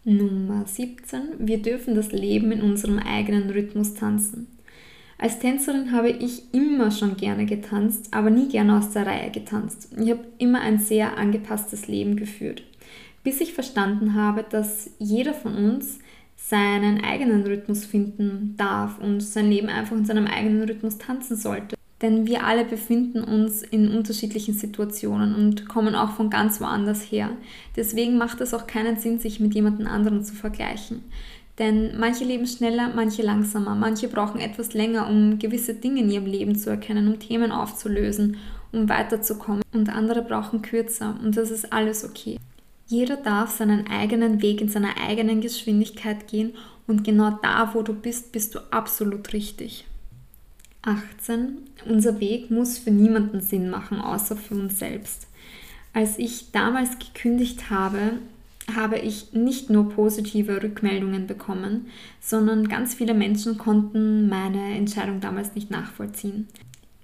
Nummer 0.06 0.66
17. 0.66 1.22
Wir 1.40 1.62
dürfen 1.62 1.96
das 1.96 2.12
Leben 2.12 2.52
in 2.52 2.62
unserem 2.62 3.00
eigenen 3.00 3.50
Rhythmus 3.50 3.94
tanzen. 3.94 4.48
Als 5.24 5.40
Tänzerin 5.40 5.94
habe 5.94 6.10
ich 6.10 6.54
immer 6.54 6.92
schon 6.92 7.16
gerne 7.16 7.46
getanzt, 7.46 8.10
aber 8.12 8.30
nie 8.30 8.50
gerne 8.50 8.78
aus 8.78 8.90
der 8.90 9.06
Reihe 9.06 9.32
getanzt. 9.32 9.88
Ich 9.98 10.10
habe 10.12 10.26
immer 10.38 10.60
ein 10.60 10.80
sehr 10.80 11.18
angepasstes 11.18 11.88
Leben 11.88 12.18
geführt, 12.18 12.62
bis 13.24 13.40
ich 13.40 13.54
verstanden 13.54 14.16
habe, 14.16 14.44
dass 14.44 14.90
jeder 15.00 15.34
von 15.34 15.56
uns 15.56 16.00
seinen 16.36 17.06
eigenen 17.06 17.44
Rhythmus 17.44 17.86
finden 17.86 18.56
darf 18.58 19.00
und 19.00 19.22
sein 19.22 19.50
Leben 19.50 19.70
einfach 19.70 19.96
in 19.96 20.04
seinem 20.04 20.28
eigenen 20.28 20.64
Rhythmus 20.64 20.98
tanzen 20.98 21.38
sollte. 21.38 21.78
Denn 22.02 22.28
wir 22.28 22.44
alle 22.44 22.66
befinden 22.66 23.24
uns 23.24 23.64
in 23.64 23.96
unterschiedlichen 23.96 24.54
Situationen 24.54 25.36
und 25.36 25.70
kommen 25.70 25.96
auch 25.96 26.12
von 26.12 26.30
ganz 26.30 26.60
woanders 26.60 27.02
her. 27.02 27.30
Deswegen 27.78 28.18
macht 28.18 28.42
es 28.42 28.54
auch 28.54 28.68
keinen 28.68 28.98
Sinn, 28.98 29.20
sich 29.20 29.40
mit 29.40 29.56
jemand 29.56 29.88
anderen 29.88 30.26
zu 30.26 30.36
vergleichen. 30.36 31.02
Denn 31.60 31.98
manche 32.00 32.24
leben 32.24 32.48
schneller, 32.48 32.92
manche 32.96 33.22
langsamer, 33.22 33.76
manche 33.76 34.08
brauchen 34.08 34.40
etwas 34.40 34.74
länger, 34.74 35.08
um 35.08 35.38
gewisse 35.38 35.76
Dinge 35.76 36.02
in 36.02 36.10
ihrem 36.10 36.26
Leben 36.26 36.56
zu 36.56 36.72
erkennen, 36.72 37.08
um 37.08 37.20
Themen 37.20 37.52
aufzulösen, 37.52 38.38
um 38.72 38.90
weiterzukommen. 38.90 39.62
Und 39.72 39.90
andere 39.90 40.24
brauchen 40.24 40.64
kürzer 40.64 41.16
und 41.24 41.38
das 41.38 41.52
ist 41.52 41.72
alles 41.72 42.04
okay. 42.04 42.40
Jeder 42.88 43.18
darf 43.18 43.52
seinen 43.52 43.88
eigenen 43.88 44.42
Weg 44.42 44.62
in 44.62 44.70
seiner 44.70 44.98
eigenen 44.98 45.42
Geschwindigkeit 45.42 46.28
gehen 46.28 46.54
und 46.88 47.04
genau 47.04 47.40
da, 47.42 47.74
wo 47.74 47.82
du 47.82 47.94
bist, 47.94 48.32
bist 48.32 48.56
du 48.56 48.60
absolut 48.72 49.32
richtig. 49.34 49.86
18. 50.82 51.60
Unser 51.86 52.20
Weg 52.20 52.52
muss 52.52 52.78
für 52.78 52.92
niemanden 52.92 53.40
Sinn 53.40 53.70
machen, 53.70 54.02
außer 54.02 54.36
für 54.36 54.56
uns 54.56 54.80
selbst. 54.80 55.28
Als 55.94 56.18
ich 56.18 56.52
damals 56.52 57.00
gekündigt 57.00 57.70
habe, 57.70 58.18
habe 58.76 58.98
ich 58.98 59.34
nicht 59.34 59.70
nur 59.70 59.90
positive 59.90 60.64
Rückmeldungen 60.64 61.28
bekommen, 61.28 61.88
sondern 62.20 62.68
ganz 62.68 62.94
viele 62.94 63.14
Menschen 63.14 63.58
konnten 63.58 64.30
meine 64.30 64.76
Entscheidung 64.76 65.20
damals 65.20 65.54
nicht 65.56 65.70
nachvollziehen. 65.70 66.48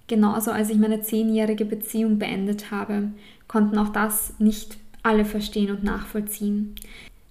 Genauso 0.07 0.51
als 0.51 0.69
ich 0.69 0.77
meine 0.77 1.01
zehnjährige 1.01 1.65
Beziehung 1.65 2.17
beendet 2.17 2.71
habe, 2.71 3.09
konnten 3.47 3.77
auch 3.77 3.89
das 3.89 4.33
nicht 4.39 4.77
alle 5.03 5.25
verstehen 5.25 5.71
und 5.71 5.83
nachvollziehen. 5.83 6.75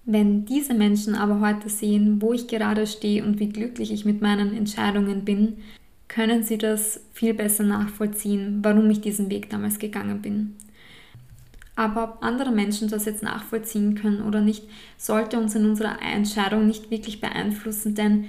Wenn 0.04 0.44
diese 0.44 0.74
Menschen 0.74 1.14
aber 1.14 1.40
heute 1.40 1.68
sehen, 1.68 2.22
wo 2.22 2.32
ich 2.32 2.46
gerade 2.46 2.86
stehe 2.86 3.24
und 3.24 3.40
wie 3.40 3.48
glücklich 3.48 3.92
ich 3.92 4.04
mit 4.04 4.22
meinen 4.22 4.56
Entscheidungen 4.56 5.24
bin, 5.24 5.58
können 6.08 6.42
sie 6.42 6.56
das 6.56 7.00
viel 7.12 7.34
besser 7.34 7.64
nachvollziehen, 7.64 8.60
warum 8.62 8.88
ich 8.90 9.00
diesen 9.00 9.30
Weg 9.30 9.50
damals 9.50 9.78
gegangen 9.78 10.22
bin. 10.22 10.56
Aber 11.78 12.02
ob 12.02 12.24
andere 12.24 12.50
Menschen 12.50 12.88
das 12.88 13.04
jetzt 13.04 13.22
nachvollziehen 13.22 13.94
können 13.94 14.22
oder 14.22 14.40
nicht, 14.40 14.64
sollte 14.96 15.38
uns 15.38 15.54
in 15.54 15.64
unserer 15.64 16.02
Entscheidung 16.02 16.66
nicht 16.66 16.90
wirklich 16.90 17.20
beeinflussen, 17.20 17.94
denn 17.94 18.24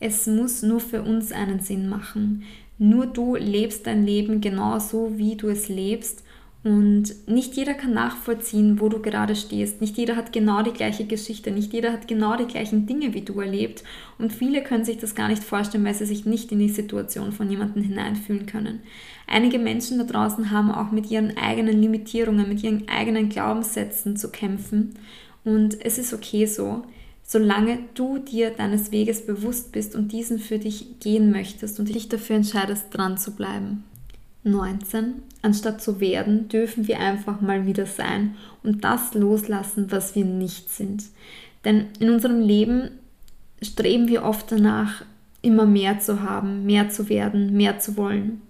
es 0.00 0.26
muss 0.26 0.62
nur 0.62 0.80
für 0.80 1.00
uns 1.02 1.30
einen 1.30 1.60
Sinn 1.60 1.88
machen. 1.88 2.42
Nur 2.78 3.06
du 3.06 3.36
lebst 3.36 3.86
dein 3.86 4.04
Leben 4.04 4.40
genauso, 4.40 5.16
wie 5.16 5.36
du 5.36 5.48
es 5.48 5.68
lebst 5.68 6.24
und 6.64 7.26
nicht 7.26 7.54
jeder 7.56 7.74
kann 7.74 7.92
nachvollziehen, 7.92 8.78
wo 8.78 8.88
du 8.88 9.02
gerade 9.02 9.34
stehst. 9.34 9.80
Nicht 9.80 9.96
jeder 9.96 10.14
hat 10.14 10.32
genau 10.32 10.62
die 10.62 10.70
gleiche 10.72 11.04
Geschichte. 11.04 11.50
Nicht 11.50 11.72
jeder 11.72 11.92
hat 11.92 12.06
genau 12.06 12.36
die 12.36 12.46
gleichen 12.46 12.86
Dinge 12.86 13.14
wie 13.14 13.22
du 13.22 13.40
erlebt. 13.40 13.82
Und 14.18 14.32
viele 14.32 14.62
können 14.62 14.84
sich 14.84 14.98
das 14.98 15.16
gar 15.16 15.26
nicht 15.26 15.42
vorstellen, 15.42 15.84
weil 15.84 15.94
sie 15.94 16.06
sich 16.06 16.24
nicht 16.24 16.52
in 16.52 16.60
die 16.60 16.68
Situation 16.68 17.32
von 17.32 17.50
jemandem 17.50 17.82
hineinfühlen 17.82 18.46
können. 18.46 18.78
Einige 19.26 19.58
Menschen 19.58 19.98
da 19.98 20.04
draußen 20.04 20.52
haben 20.52 20.70
auch 20.70 20.92
mit 20.92 21.10
ihren 21.10 21.36
eigenen 21.36 21.80
Limitierungen, 21.80 22.48
mit 22.48 22.62
ihren 22.62 22.88
eigenen 22.88 23.28
Glaubenssätzen 23.28 24.16
zu 24.16 24.30
kämpfen. 24.30 24.94
Und 25.44 25.84
es 25.84 25.98
ist 25.98 26.14
okay 26.14 26.46
so, 26.46 26.82
solange 27.24 27.80
du 27.94 28.18
dir 28.18 28.50
deines 28.50 28.92
Weges 28.92 29.26
bewusst 29.26 29.72
bist 29.72 29.96
und 29.96 30.12
diesen 30.12 30.38
für 30.38 30.60
dich 30.60 31.00
gehen 31.00 31.32
möchtest 31.32 31.80
und 31.80 31.92
dich 31.92 32.08
dafür 32.08 32.36
entscheidest, 32.36 32.86
dran 32.92 33.18
zu 33.18 33.32
bleiben. 33.32 33.82
19. 34.44 35.22
Anstatt 35.42 35.80
zu 35.80 36.00
werden, 36.00 36.48
dürfen 36.48 36.88
wir 36.88 36.98
einfach 36.98 37.40
mal 37.40 37.66
wieder 37.66 37.86
sein 37.86 38.36
und 38.62 38.84
das 38.84 39.14
loslassen, 39.14 39.90
was 39.90 40.14
wir 40.14 40.24
nicht 40.24 40.70
sind. 40.70 41.04
Denn 41.64 41.86
in 42.00 42.10
unserem 42.10 42.40
Leben 42.40 42.90
streben 43.60 44.08
wir 44.08 44.24
oft 44.24 44.50
danach, 44.50 45.04
immer 45.42 45.66
mehr 45.66 45.98
zu 45.98 46.22
haben, 46.22 46.64
mehr 46.66 46.88
zu 46.88 47.08
werden, 47.08 47.56
mehr 47.56 47.78
zu 47.78 47.96
wollen. 47.96 48.42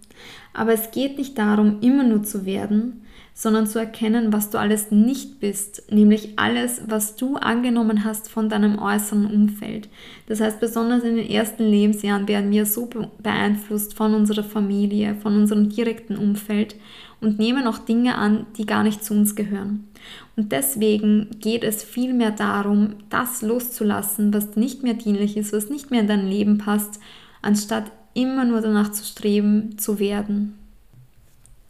Aber 0.54 0.72
es 0.72 0.90
geht 0.90 1.18
nicht 1.18 1.38
darum, 1.38 1.80
immer 1.80 2.04
nur 2.04 2.22
zu 2.22 2.44
werden, 2.44 3.02
sondern 3.34 3.66
zu 3.66 3.78
erkennen, 3.78 4.32
was 4.32 4.50
du 4.50 4.58
alles 4.58 4.90
nicht 4.90 5.40
bist, 5.40 5.90
nämlich 5.90 6.38
alles, 6.38 6.82
was 6.86 7.16
du 7.16 7.36
angenommen 7.36 8.04
hast 8.04 8.28
von 8.28 8.50
deinem 8.50 8.78
äußeren 8.78 9.26
Umfeld. 9.26 9.88
Das 10.26 10.40
heißt, 10.40 10.60
besonders 10.60 11.02
in 11.02 11.16
den 11.16 11.30
ersten 11.30 11.64
Lebensjahren 11.64 12.28
werden 12.28 12.50
wir 12.50 12.66
so 12.66 12.90
beeinflusst 13.22 13.94
von 13.94 14.14
unserer 14.14 14.44
Familie, 14.44 15.14
von 15.14 15.34
unserem 15.34 15.70
direkten 15.70 16.16
Umfeld 16.16 16.76
und 17.22 17.38
nehmen 17.38 17.66
auch 17.66 17.78
Dinge 17.78 18.18
an, 18.18 18.46
die 18.58 18.66
gar 18.66 18.82
nicht 18.82 19.02
zu 19.02 19.14
uns 19.14 19.34
gehören. 19.34 19.88
Und 20.36 20.52
deswegen 20.52 21.28
geht 21.40 21.64
es 21.64 21.82
vielmehr 21.82 22.32
darum, 22.32 22.96
das 23.08 23.40
loszulassen, 23.40 24.34
was 24.34 24.56
nicht 24.56 24.82
mehr 24.82 24.94
dienlich 24.94 25.36
ist, 25.38 25.52
was 25.52 25.70
nicht 25.70 25.90
mehr 25.90 26.00
in 26.00 26.08
dein 26.08 26.26
Leben 26.26 26.58
passt, 26.58 27.00
anstatt 27.40 27.90
immer 28.14 28.44
nur 28.44 28.60
danach 28.60 28.92
zu 28.92 29.04
streben, 29.04 29.78
zu 29.78 29.98
werden. 29.98 30.58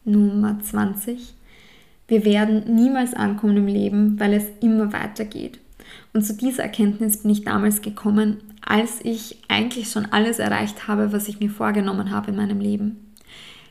Nummer 0.04 0.58
20. 0.60 1.34
Wir 2.08 2.24
werden 2.24 2.74
niemals 2.74 3.14
ankommen 3.14 3.56
im 3.56 3.66
Leben, 3.66 4.18
weil 4.18 4.34
es 4.34 4.44
immer 4.60 4.92
weitergeht. 4.92 5.60
Und 6.12 6.24
zu 6.24 6.34
dieser 6.34 6.64
Erkenntnis 6.64 7.18
bin 7.18 7.30
ich 7.30 7.44
damals 7.44 7.82
gekommen, 7.82 8.38
als 8.64 9.00
ich 9.02 9.38
eigentlich 9.48 9.90
schon 9.90 10.06
alles 10.06 10.38
erreicht 10.38 10.88
habe, 10.88 11.12
was 11.12 11.28
ich 11.28 11.40
mir 11.40 11.50
vorgenommen 11.50 12.10
habe 12.10 12.30
in 12.30 12.36
meinem 12.36 12.60
Leben. 12.60 13.12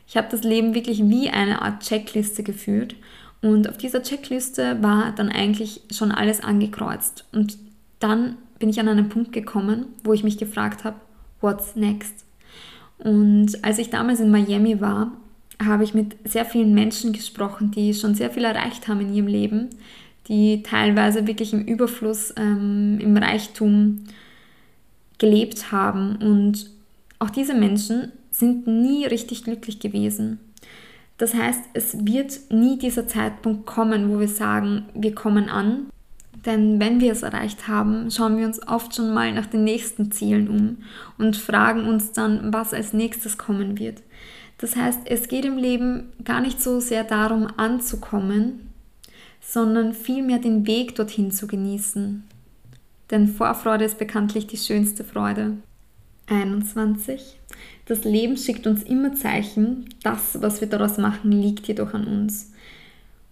Ich 0.08 0.18
habe 0.18 0.28
das 0.30 0.44
Leben 0.44 0.74
wirklich 0.74 1.00
wie 1.08 1.30
eine 1.30 1.62
Art 1.62 1.84
Checkliste 1.84 2.44
geführt 2.44 2.96
und 3.42 3.68
auf 3.70 3.78
dieser 3.78 4.04
Checkliste 4.04 4.82
war 4.82 5.14
dann 5.14 5.30
eigentlich 5.30 5.82
schon 5.92 6.12
alles 6.12 6.42
angekreuzt. 6.42 7.26
Und 7.32 7.58
dann 8.00 8.38
bin 8.60 8.70
ich 8.70 8.80
an 8.80 8.88
einen 8.88 9.10
Punkt 9.10 9.34
gekommen, 9.34 9.86
wo 10.04 10.14
ich 10.14 10.24
mich 10.24 10.38
gefragt 10.38 10.84
habe, 10.84 10.98
what's 11.42 11.76
next? 11.76 12.26
Und 13.04 13.64
als 13.64 13.80
ich 13.80 13.90
damals 13.90 14.20
in 14.20 14.32
Miami 14.32 14.80
war, 14.80 15.12
habe 15.64 15.84
ich 15.84 15.94
mit 15.94 16.16
sehr 16.24 16.46
vielen 16.46 16.74
Menschen 16.74 17.14
gesprochen, 17.14 17.72
die 17.72 17.94
schon 17.94 18.16
sehr 18.16 18.32
viel 18.32 18.44
erreicht 18.44 18.88
haben 18.88 19.02
in 19.02 19.14
ihrem 19.14 19.28
Leben, 19.28 19.70
die 20.28 20.64
teilweise 20.64 21.28
wirklich 21.28 21.54
im 21.54 21.66
Überfluss, 21.66 22.34
ähm, 22.38 23.00
im 23.00 23.18
Reichtum 23.18 24.04
gelebt 25.18 25.72
haben. 25.72 26.18
Und 26.18 26.70
auch 27.20 27.30
diese 27.30 27.54
Menschen 27.54 28.12
sind 28.32 28.68
nie 28.68 29.06
richtig 29.06 29.44
glücklich 29.44 29.80
gewesen. 29.80 30.40
Das 31.18 31.36
heißt, 31.36 31.62
es 31.74 32.06
wird 32.06 32.40
nie 32.50 32.80
dieser 32.80 33.08
Zeitpunkt 33.08 33.68
kommen, 33.68 34.10
wo 34.10 34.20
wir 34.20 34.28
sagen, 34.28 34.86
wir 34.96 35.14
kommen 35.14 35.50
an. 35.50 35.86
Denn 36.46 36.80
wenn 36.80 37.00
wir 37.00 37.12
es 37.12 37.22
erreicht 37.22 37.68
haben, 37.68 38.10
schauen 38.10 38.38
wir 38.38 38.48
uns 38.48 38.66
oft 38.68 38.96
schon 38.96 39.14
mal 39.14 39.32
nach 39.32 39.46
den 39.46 39.64
nächsten 39.64 40.12
Zielen 40.12 40.50
um 40.50 40.78
und 41.18 41.38
fragen 41.38 41.88
uns 41.88 42.14
dann, 42.14 42.52
was 42.52 42.74
als 42.74 42.94
nächstes 42.94 43.38
kommen 43.38 43.78
wird. 43.78 44.02
Das 44.58 44.76
heißt, 44.76 45.02
es 45.06 45.28
geht 45.28 45.46
im 45.46 45.58
Leben 45.58 46.14
gar 46.24 46.42
nicht 46.42 46.62
so 46.62 46.80
sehr 46.80 47.04
darum 47.04 47.48
anzukommen, 47.58 48.72
sondern 49.40 49.94
vielmehr 49.94 50.40
den 50.40 50.66
Weg 50.66 50.96
dorthin 50.96 51.32
zu 51.32 51.48
genießen. 51.48 52.24
Denn 53.10 53.28
Vorfreude 53.28 53.86
ist 53.86 53.98
bekanntlich 53.98 54.48
die 54.48 54.58
schönste 54.58 55.04
Freude. 55.04 55.58
21. 56.28 57.38
Das 57.86 58.04
Leben 58.04 58.38
schickt 58.38 58.66
uns 58.68 58.84
immer 58.84 59.14
Zeichen, 59.16 59.90
das, 60.04 60.42
was 60.42 60.62
wir 60.62 60.70
daraus 60.70 60.98
machen, 60.98 61.32
liegt 61.32 61.68
jedoch 61.68 61.94
an 61.94 62.08
uns. 62.08 62.54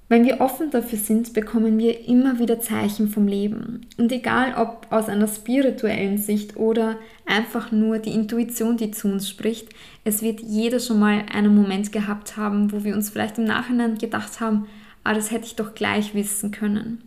Wenn 0.10 0.26
wir 0.26 0.42
offen 0.42 0.72
dafür 0.72 0.98
sind, 0.98 1.34
bekommen 1.34 1.78
wir 1.78 2.08
immer 2.08 2.40
wieder 2.40 2.60
Zeichen 2.60 3.10
vom 3.10 3.28
Leben. 3.28 3.82
Und 3.96 4.12
egal 4.12 4.56
ob 4.58 4.88
aus 4.90 5.08
einer 5.08 5.28
spirituellen 5.28 6.18
Sicht 6.18 6.58
oder 6.58 6.98
einfach 7.28 7.72
nur 7.72 8.00
die 8.00 8.16
Intuition, 8.16 8.76
die 8.76 8.90
zu 8.90 9.08
uns 9.08 9.30
spricht, 9.30 9.70
es 10.04 10.24
wird 10.24 10.42
jeder 10.42 10.80
schon 10.80 10.98
mal 10.98 11.26
einen 11.32 11.56
Moment 11.56 11.92
gehabt 11.92 12.38
haben, 12.38 12.72
wo 12.72 12.84
wir 12.84 12.96
uns 12.96 13.12
vielleicht 13.12 13.38
im 13.38 13.44
Nachhinein 13.44 14.00
gedacht 14.00 14.40
haben, 14.40 14.66
ah, 15.04 15.14
das 15.14 15.30
hätte 15.30 15.46
ich 15.46 15.56
doch 15.56 15.76
gleich 15.76 16.16
wissen 16.16 16.50
können. 16.50 17.04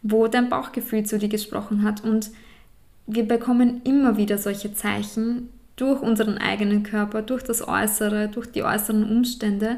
Wo 0.00 0.26
dein 0.26 0.48
Bauchgefühl 0.48 1.04
zu 1.04 1.18
dir 1.18 1.28
gesprochen 1.28 1.82
hat. 1.82 2.02
Und 2.02 2.30
wir 3.06 3.28
bekommen 3.28 3.82
immer 3.84 4.16
wieder 4.16 4.38
solche 4.38 4.72
Zeichen 4.72 5.50
durch 5.76 6.00
unseren 6.00 6.38
eigenen 6.38 6.82
Körper, 6.82 7.20
durch 7.20 7.42
das 7.42 7.66
Äußere, 7.66 8.28
durch 8.28 8.46
die 8.46 8.62
äußeren 8.62 9.04
Umstände, 9.04 9.76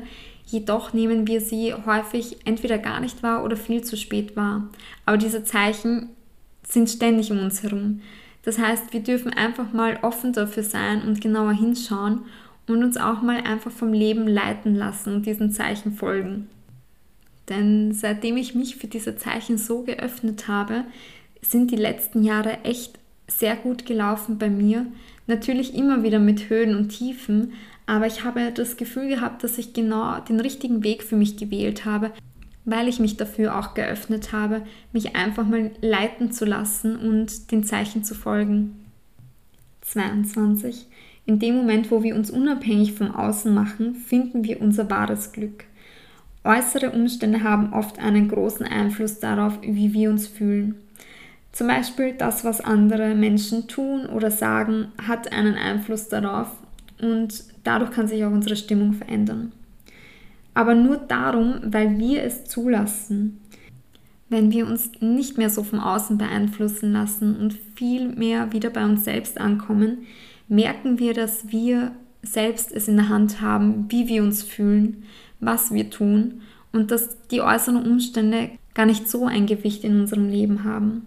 jedoch 0.50 0.92
nehmen 0.92 1.26
wir 1.26 1.40
sie 1.40 1.74
häufig 1.74 2.38
entweder 2.44 2.78
gar 2.78 3.00
nicht 3.00 3.22
wahr 3.22 3.44
oder 3.44 3.56
viel 3.56 3.82
zu 3.82 3.96
spät 3.96 4.36
wahr. 4.36 4.68
Aber 5.06 5.16
diese 5.16 5.44
Zeichen 5.44 6.10
sind 6.66 6.88
ständig 6.88 7.30
um 7.30 7.38
uns 7.38 7.62
herum. 7.62 8.00
Das 8.42 8.58
heißt, 8.58 8.92
wir 8.92 9.00
dürfen 9.00 9.32
einfach 9.32 9.72
mal 9.72 9.98
offen 10.02 10.32
dafür 10.32 10.62
sein 10.62 11.02
und 11.02 11.20
genauer 11.20 11.52
hinschauen 11.52 12.22
und 12.66 12.82
uns 12.82 12.96
auch 12.96 13.22
mal 13.22 13.42
einfach 13.42 13.70
vom 13.70 13.92
Leben 13.92 14.26
leiten 14.26 14.74
lassen 14.74 15.14
und 15.14 15.26
diesen 15.26 15.50
Zeichen 15.50 15.92
folgen. 15.92 16.48
Denn 17.48 17.92
seitdem 17.92 18.36
ich 18.36 18.54
mich 18.54 18.76
für 18.76 18.86
diese 18.86 19.16
Zeichen 19.16 19.58
so 19.58 19.82
geöffnet 19.82 20.46
habe, 20.48 20.84
sind 21.42 21.70
die 21.70 21.76
letzten 21.76 22.22
Jahre 22.22 22.62
echt 22.64 22.98
sehr 23.26 23.56
gut 23.56 23.86
gelaufen 23.86 24.38
bei 24.38 24.48
mir. 24.48 24.86
Natürlich 25.26 25.74
immer 25.74 26.02
wieder 26.02 26.18
mit 26.18 26.48
Höhen 26.48 26.76
und 26.76 26.90
Tiefen, 26.90 27.52
aber 27.90 28.07
ich 28.07 28.22
habe 28.22 28.53
das 28.53 28.76
Gefühl 28.76 29.09
gehabt, 29.09 29.42
dass 29.42 29.59
ich 29.59 29.72
genau 29.72 30.20
den 30.20 30.38
richtigen 30.38 30.85
Weg 30.85 31.03
für 31.03 31.16
mich 31.16 31.37
gewählt 31.37 31.85
habe, 31.85 32.12
weil 32.64 32.87
ich 32.87 33.00
mich 33.00 33.16
dafür 33.16 33.59
auch 33.59 33.74
geöffnet 33.74 34.33
habe, 34.33 34.62
mich 34.92 35.16
einfach 35.16 35.44
mal 35.44 35.72
leiten 35.81 36.31
zu 36.31 36.44
lassen 36.44 36.94
und 36.94 37.50
den 37.50 37.64
Zeichen 37.64 38.05
zu 38.05 38.14
folgen. 38.14 38.76
22. 39.81 40.87
In 41.26 41.40
dem 41.40 41.57
Moment, 41.57 41.90
wo 41.90 42.05
wir 42.05 42.14
uns 42.14 42.31
unabhängig 42.31 42.92
vom 42.92 43.12
Außen 43.12 43.53
machen, 43.53 43.96
finden 43.96 44.44
wir 44.44 44.61
unser 44.61 44.88
wahres 44.88 45.33
Glück. 45.33 45.64
Äußere 46.44 46.92
Umstände 46.92 47.42
haben 47.42 47.72
oft 47.72 47.98
einen 47.98 48.29
großen 48.29 48.66
Einfluss 48.66 49.18
darauf, 49.18 49.59
wie 49.62 49.92
wir 49.92 50.11
uns 50.11 50.29
fühlen. 50.29 50.76
Zum 51.50 51.66
Beispiel 51.66 52.12
das, 52.12 52.44
was 52.44 52.61
andere 52.61 53.16
Menschen 53.16 53.66
tun 53.66 54.07
oder 54.07 54.31
sagen, 54.31 54.92
hat 55.09 55.33
einen 55.33 55.57
Einfluss 55.57 56.09
darauf 56.09 56.53
und 57.00 57.49
dadurch 57.64 57.90
kann 57.90 58.09
sich 58.09 58.25
auch 58.25 58.33
unsere 58.33 58.57
Stimmung 58.57 58.92
verändern. 58.92 59.53
Aber 60.55 60.75
nur 60.75 60.96
darum, 60.96 61.61
weil 61.64 61.99
wir 61.99 62.23
es 62.23 62.44
zulassen. 62.44 63.40
Wenn 64.29 64.53
wir 64.53 64.66
uns 64.66 64.90
nicht 65.01 65.38
mehr 65.38 65.51
so 65.51 65.62
vom 65.62 65.81
Außen 65.81 66.18
beeinflussen 66.18 66.92
lassen 66.92 67.37
und 67.37 67.55
viel 67.75 68.09
mehr 68.09 68.53
wieder 68.53 68.70
bei 68.70 68.85
uns 68.85 69.05
selbst 69.05 69.40
ankommen, 69.40 70.07
merken 70.49 70.99
wir, 70.99 71.14
dass 71.14 71.51
wir 71.51 71.92
selbst 72.23 72.73
es 72.73 72.88
in 72.88 72.96
der 72.96 73.09
Hand 73.09 73.40
haben, 73.40 73.87
wie 73.88 74.09
wir 74.09 74.23
uns 74.23 74.42
fühlen, 74.42 75.05
was 75.40 75.73
wir 75.73 75.90
tun 75.90 76.42
und 76.73 76.90
dass 76.90 77.16
die 77.29 77.40
äußeren 77.40 77.85
Umstände 77.85 78.51
gar 78.75 78.87
nicht 78.87 79.09
so 79.09 79.27
ein 79.27 79.46
Gewicht 79.46 79.85
in 79.85 80.01
unserem 80.01 80.29
Leben 80.29 80.64
haben. 80.64 81.07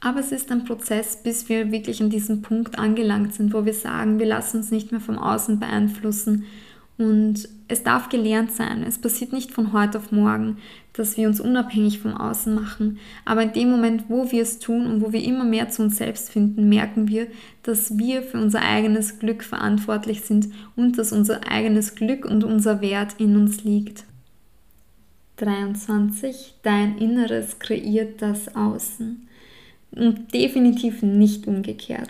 Aber 0.00 0.20
es 0.20 0.32
ist 0.32 0.50
ein 0.50 0.64
Prozess, 0.64 1.22
bis 1.22 1.48
wir 1.50 1.70
wirklich 1.70 2.02
an 2.02 2.08
diesem 2.08 2.40
Punkt 2.40 2.78
angelangt 2.78 3.34
sind, 3.34 3.52
wo 3.52 3.66
wir 3.66 3.74
sagen, 3.74 4.18
wir 4.18 4.26
lassen 4.26 4.58
uns 4.58 4.70
nicht 4.70 4.92
mehr 4.92 5.00
vom 5.00 5.18
Außen 5.18 5.60
beeinflussen 5.60 6.46
und 6.96 7.48
es 7.68 7.82
darf 7.82 8.08
gelernt 8.08 8.52
sein. 8.52 8.82
Es 8.82 8.98
passiert 8.98 9.32
nicht 9.32 9.52
von 9.52 9.72
heute 9.72 9.98
auf 9.98 10.12
morgen, 10.12 10.58
dass 10.92 11.16
wir 11.16 11.28
uns 11.28 11.40
unabhängig 11.40 11.98
vom 11.98 12.14
Außen 12.14 12.54
machen. 12.54 12.98
Aber 13.24 13.42
in 13.42 13.52
dem 13.52 13.70
Moment, 13.70 14.04
wo 14.08 14.30
wir 14.30 14.42
es 14.42 14.58
tun 14.58 14.86
und 14.86 15.00
wo 15.00 15.12
wir 15.12 15.22
immer 15.22 15.44
mehr 15.44 15.70
zu 15.70 15.82
uns 15.82 15.96
selbst 15.96 16.30
finden, 16.30 16.68
merken 16.68 17.08
wir, 17.08 17.26
dass 17.62 17.96
wir 17.96 18.22
für 18.22 18.38
unser 18.38 18.60
eigenes 18.60 19.18
Glück 19.18 19.42
verantwortlich 19.42 20.22
sind 20.22 20.48
und 20.76 20.98
dass 20.98 21.12
unser 21.12 21.50
eigenes 21.50 21.94
Glück 21.94 22.26
und 22.26 22.44
unser 22.44 22.82
Wert 22.82 23.14
in 23.18 23.36
uns 23.36 23.64
liegt. 23.64 24.04
23. 25.36 26.56
Dein 26.62 26.98
Inneres 26.98 27.58
kreiert 27.58 28.20
das 28.20 28.54
Außen 28.54 29.26
und 29.92 30.32
definitiv 30.32 31.02
nicht 31.02 31.46
umgekehrt. 31.46 32.08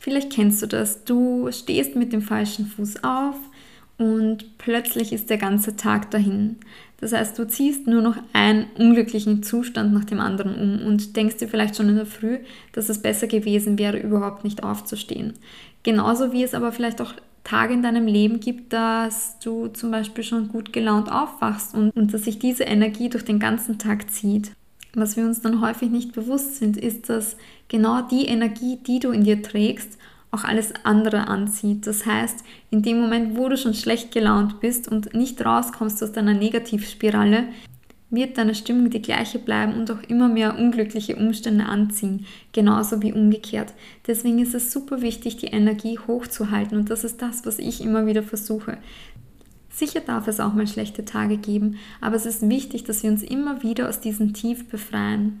Vielleicht 0.00 0.32
kennst 0.32 0.60
du 0.62 0.66
das. 0.66 1.04
Du 1.04 1.48
stehst 1.52 1.94
mit 1.94 2.12
dem 2.12 2.22
falschen 2.22 2.66
Fuß 2.66 3.04
auf 3.04 3.36
und 3.98 4.58
plötzlich 4.58 5.12
ist 5.12 5.30
der 5.30 5.38
ganze 5.38 5.76
Tag 5.76 6.10
dahin. 6.10 6.56
Das 7.00 7.12
heißt, 7.12 7.38
du 7.38 7.46
ziehst 7.46 7.86
nur 7.86 8.02
noch 8.02 8.16
einen 8.32 8.66
unglücklichen 8.78 9.42
Zustand 9.42 9.92
nach 9.92 10.04
dem 10.04 10.20
anderen 10.20 10.54
um 10.54 10.86
und 10.86 11.16
denkst 11.16 11.36
dir 11.36 11.48
vielleicht 11.48 11.76
schon 11.76 11.88
in 11.88 11.96
der 11.96 12.06
Früh, 12.06 12.38
dass 12.72 12.88
es 12.88 13.02
besser 13.02 13.26
gewesen 13.26 13.78
wäre, 13.78 13.98
überhaupt 13.98 14.44
nicht 14.44 14.62
aufzustehen. 14.62 15.34
Genauso 15.82 16.32
wie 16.32 16.44
es 16.44 16.54
aber 16.54 16.70
vielleicht 16.72 17.00
auch 17.00 17.14
Tage 17.44 17.74
in 17.74 17.82
deinem 17.82 18.06
Leben 18.06 18.38
gibt, 18.40 18.72
dass 18.72 19.38
du 19.40 19.68
zum 19.68 19.90
Beispiel 19.90 20.22
schon 20.22 20.48
gut 20.48 20.72
gelaunt 20.72 21.10
aufwachst 21.10 21.74
und, 21.74 21.90
und 21.90 22.14
dass 22.14 22.24
sich 22.24 22.38
diese 22.38 22.64
Energie 22.64 23.08
durch 23.08 23.24
den 23.24 23.40
ganzen 23.40 23.78
Tag 23.78 24.10
zieht. 24.10 24.52
Was 24.94 25.16
wir 25.16 25.24
uns 25.24 25.40
dann 25.40 25.60
häufig 25.60 25.90
nicht 25.90 26.12
bewusst 26.12 26.56
sind, 26.56 26.76
ist, 26.76 27.08
dass 27.08 27.36
genau 27.68 28.02
die 28.02 28.26
Energie, 28.26 28.78
die 28.86 28.98
du 28.98 29.10
in 29.10 29.24
dir 29.24 29.42
trägst, 29.42 29.98
auch 30.30 30.44
alles 30.44 30.72
andere 30.84 31.28
anzieht. 31.28 31.86
Das 31.86 32.06
heißt, 32.06 32.44
in 32.70 32.82
dem 32.82 33.00
Moment, 33.00 33.36
wo 33.36 33.48
du 33.48 33.56
schon 33.56 33.74
schlecht 33.74 34.12
gelaunt 34.12 34.60
bist 34.60 34.88
und 34.88 35.14
nicht 35.14 35.44
rauskommst 35.44 36.02
aus 36.02 36.12
deiner 36.12 36.34
Negativspirale, 36.34 37.44
wird 38.12 38.36
deine 38.36 38.54
Stimmung 38.54 38.90
die 38.90 39.00
gleiche 39.00 39.38
bleiben 39.38 39.74
und 39.74 39.90
auch 39.90 40.02
immer 40.08 40.28
mehr 40.28 40.58
unglückliche 40.58 41.16
Umstände 41.16 41.64
anziehen, 41.64 42.26
genauso 42.52 43.00
wie 43.02 43.12
umgekehrt. 43.12 43.72
Deswegen 44.06 44.38
ist 44.38 44.54
es 44.54 44.70
super 44.70 45.00
wichtig, 45.00 45.38
die 45.38 45.46
Energie 45.46 45.98
hochzuhalten 45.98 46.76
und 46.78 46.90
das 46.90 47.04
ist 47.04 47.22
das, 47.22 47.46
was 47.46 47.58
ich 47.58 47.82
immer 47.82 48.06
wieder 48.06 48.22
versuche. 48.22 48.76
Sicher 49.72 50.00
darf 50.00 50.28
es 50.28 50.38
auch 50.38 50.52
mal 50.52 50.66
schlechte 50.66 51.04
Tage 51.04 51.38
geben, 51.38 51.78
aber 52.02 52.14
es 52.14 52.26
ist 52.26 52.46
wichtig, 52.46 52.84
dass 52.84 53.02
wir 53.02 53.10
uns 53.10 53.22
immer 53.22 53.62
wieder 53.62 53.88
aus 53.88 54.00
diesem 54.00 54.34
Tief 54.34 54.68
befreien, 54.68 55.40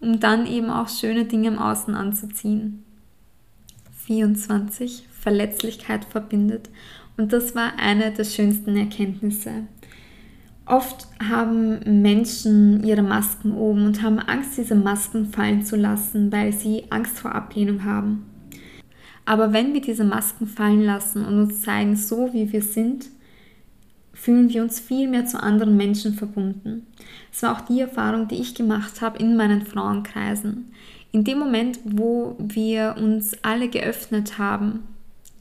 um 0.00 0.20
dann 0.20 0.46
eben 0.46 0.70
auch 0.70 0.88
schöne 0.88 1.24
Dinge 1.24 1.48
im 1.48 1.58
Außen 1.58 1.94
anzuziehen. 1.94 2.84
24. 4.06 5.08
Verletzlichkeit 5.10 6.04
verbindet. 6.04 6.70
Und 7.16 7.32
das 7.32 7.54
war 7.54 7.72
eine 7.78 8.12
der 8.12 8.24
schönsten 8.24 8.76
Erkenntnisse. 8.76 9.64
Oft 10.66 11.08
haben 11.28 12.02
Menschen 12.02 12.84
ihre 12.84 13.02
Masken 13.02 13.52
oben 13.52 13.86
und 13.86 14.02
haben 14.02 14.18
Angst, 14.18 14.56
diese 14.56 14.76
Masken 14.76 15.26
fallen 15.26 15.64
zu 15.64 15.76
lassen, 15.76 16.30
weil 16.30 16.52
sie 16.52 16.84
Angst 16.90 17.18
vor 17.18 17.34
Ablehnung 17.34 17.84
haben. 17.84 18.24
Aber 19.26 19.52
wenn 19.52 19.74
wir 19.74 19.80
diese 19.80 20.04
Masken 20.04 20.46
fallen 20.46 20.82
lassen 20.82 21.24
und 21.24 21.40
uns 21.40 21.62
zeigen, 21.62 21.96
so 21.96 22.32
wie 22.32 22.52
wir 22.52 22.62
sind, 22.62 23.06
fühlen 24.24 24.48
wir 24.48 24.62
uns 24.62 24.80
viel 24.80 25.06
mehr 25.06 25.26
zu 25.26 25.42
anderen 25.42 25.76
Menschen 25.76 26.14
verbunden. 26.14 26.86
Es 27.30 27.42
war 27.42 27.52
auch 27.52 27.60
die 27.60 27.80
Erfahrung, 27.80 28.26
die 28.26 28.40
ich 28.40 28.54
gemacht 28.54 29.02
habe 29.02 29.18
in 29.18 29.36
meinen 29.36 29.66
Frauenkreisen. 29.66 30.72
In 31.12 31.24
dem 31.24 31.38
Moment, 31.38 31.78
wo 31.84 32.34
wir 32.38 32.96
uns 32.98 33.36
alle 33.42 33.68
geöffnet 33.68 34.38
haben, 34.38 34.84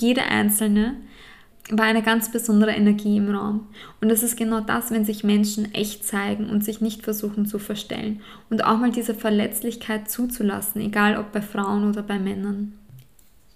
jeder 0.01 0.25
Einzelne, 0.29 0.95
war 1.69 1.85
eine 1.85 2.03
ganz 2.03 2.29
besondere 2.29 2.71
Energie 2.71 3.15
im 3.15 3.33
Raum. 3.33 3.67
Und 4.01 4.09
es 4.09 4.21
ist 4.21 4.35
genau 4.35 4.59
das, 4.59 4.91
wenn 4.91 5.05
sich 5.05 5.23
Menschen 5.23 5.73
echt 5.73 6.05
zeigen 6.05 6.49
und 6.49 6.65
sich 6.65 6.81
nicht 6.81 7.03
versuchen 7.03 7.45
zu 7.45 7.59
verstellen. 7.59 8.19
Und 8.49 8.65
auch 8.65 8.77
mal 8.77 8.91
diese 8.91 9.15
Verletzlichkeit 9.15 10.11
zuzulassen, 10.11 10.81
egal 10.81 11.17
ob 11.17 11.31
bei 11.31 11.41
Frauen 11.41 11.87
oder 11.87 12.03
bei 12.03 12.19
Männern. 12.19 12.73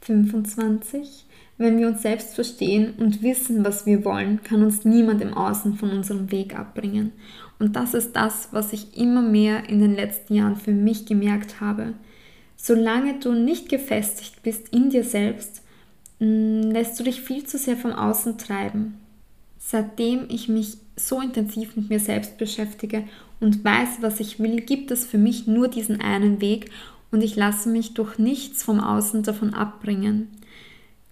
25. 0.04 1.27
Wenn 1.58 1.80
wir 1.80 1.88
uns 1.88 2.04
selbst 2.04 2.36
verstehen 2.36 2.94
und 2.98 3.24
wissen, 3.24 3.66
was 3.66 3.88
wir 3.88 4.06
wollen, 4.06 4.44
kann 4.44 4.64
uns 4.64 4.86
niemand 4.86 5.22
im 5.22 5.34
Außen 5.34 5.76
von 5.76 5.90
unserem 5.90 6.32
Weg 6.32 6.58
abbringen. 6.58 7.14
Und 7.58 7.76
das 7.76 7.96
ist 7.96 8.16
das, 8.16 8.50
was 8.52 8.74
ich 8.74 8.96
immer 8.96 9.24
mehr 9.24 9.68
in 9.68 9.80
den 9.80 9.96
letzten 9.96 10.36
Jahren 10.36 10.56
für 10.56 10.72
mich 10.72 11.08
gemerkt 11.08 11.60
habe. 11.60 11.94
Solange 12.56 13.20
du 13.20 13.34
nicht 13.34 13.70
gefestigt 13.70 14.44
bist 14.44 14.70
in 14.70 14.92
dir 14.92 15.04
selbst, 15.04 15.64
mm, 16.20 16.72
lässt 16.72 17.00
du 17.00 17.04
dich 17.04 17.22
viel 17.22 17.44
zu 17.46 17.58
sehr 17.58 17.78
vom 17.78 17.92
Außen 17.92 18.38
treiben. 18.38 19.00
Seitdem 19.58 20.26
ich 20.30 20.50
mich 20.50 20.78
so 20.96 21.20
intensiv 21.20 21.76
mit 21.76 21.90
mir 21.90 22.00
selbst 22.00 22.38
beschäftige 22.38 23.04
und 23.40 23.64
weiß, 23.64 24.02
was 24.02 24.20
ich 24.20 24.40
will, 24.40 24.62
gibt 24.62 24.92
es 24.92 25.06
für 25.06 25.18
mich 25.18 25.48
nur 25.48 25.68
diesen 25.68 26.02
einen 26.02 26.40
Weg 26.40 26.70
und 27.12 27.24
ich 27.24 27.36
lasse 27.36 27.70
mich 27.70 27.94
durch 27.96 28.20
nichts 28.20 28.64
vom 28.64 28.80
Außen 28.80 29.24
davon 29.24 29.54
abbringen. 29.54 30.28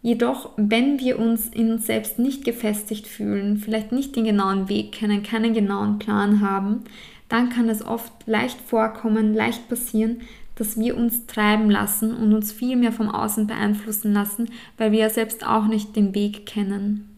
Jedoch, 0.06 0.52
wenn 0.56 1.00
wir 1.00 1.18
uns 1.18 1.48
in 1.48 1.72
uns 1.72 1.88
selbst 1.88 2.20
nicht 2.20 2.46
gefestigt 2.46 3.08
fühlen, 3.08 3.58
vielleicht 3.58 3.91
nicht 3.91 4.15
den 4.15 4.26
genauen 4.26 4.70
Weg 4.70 4.91
kennen, 4.91 5.24
keinen 5.24 5.56
genauen 5.56 5.98
Plan 5.98 6.41
haben, 6.41 6.84
dann 7.28 7.50
kann 7.50 7.70
es 7.70 7.84
oft 7.84 8.13
leicht 8.28 8.62
vorkommen, 8.62 9.34
leicht 9.34 9.68
passieren, 9.68 10.22
dass 10.54 10.78
wir 10.78 10.96
uns 10.96 11.26
treiben 11.26 11.72
lassen 11.72 12.15
und 12.15 12.36
uns 12.36 12.52
viel 12.52 12.76
mehr 12.76 12.91
vom 12.91 13.10
Außen 13.10 13.48
beeinflussen 13.48 14.13
lassen, 14.13 14.52
weil 14.78 14.91
wir 14.91 15.00
ja 15.00 15.10
selbst 15.10 15.44
auch 15.44 15.65
nicht 15.65 15.96
den 15.96 16.13
Weg 16.13 16.46
kennen. 16.46 17.10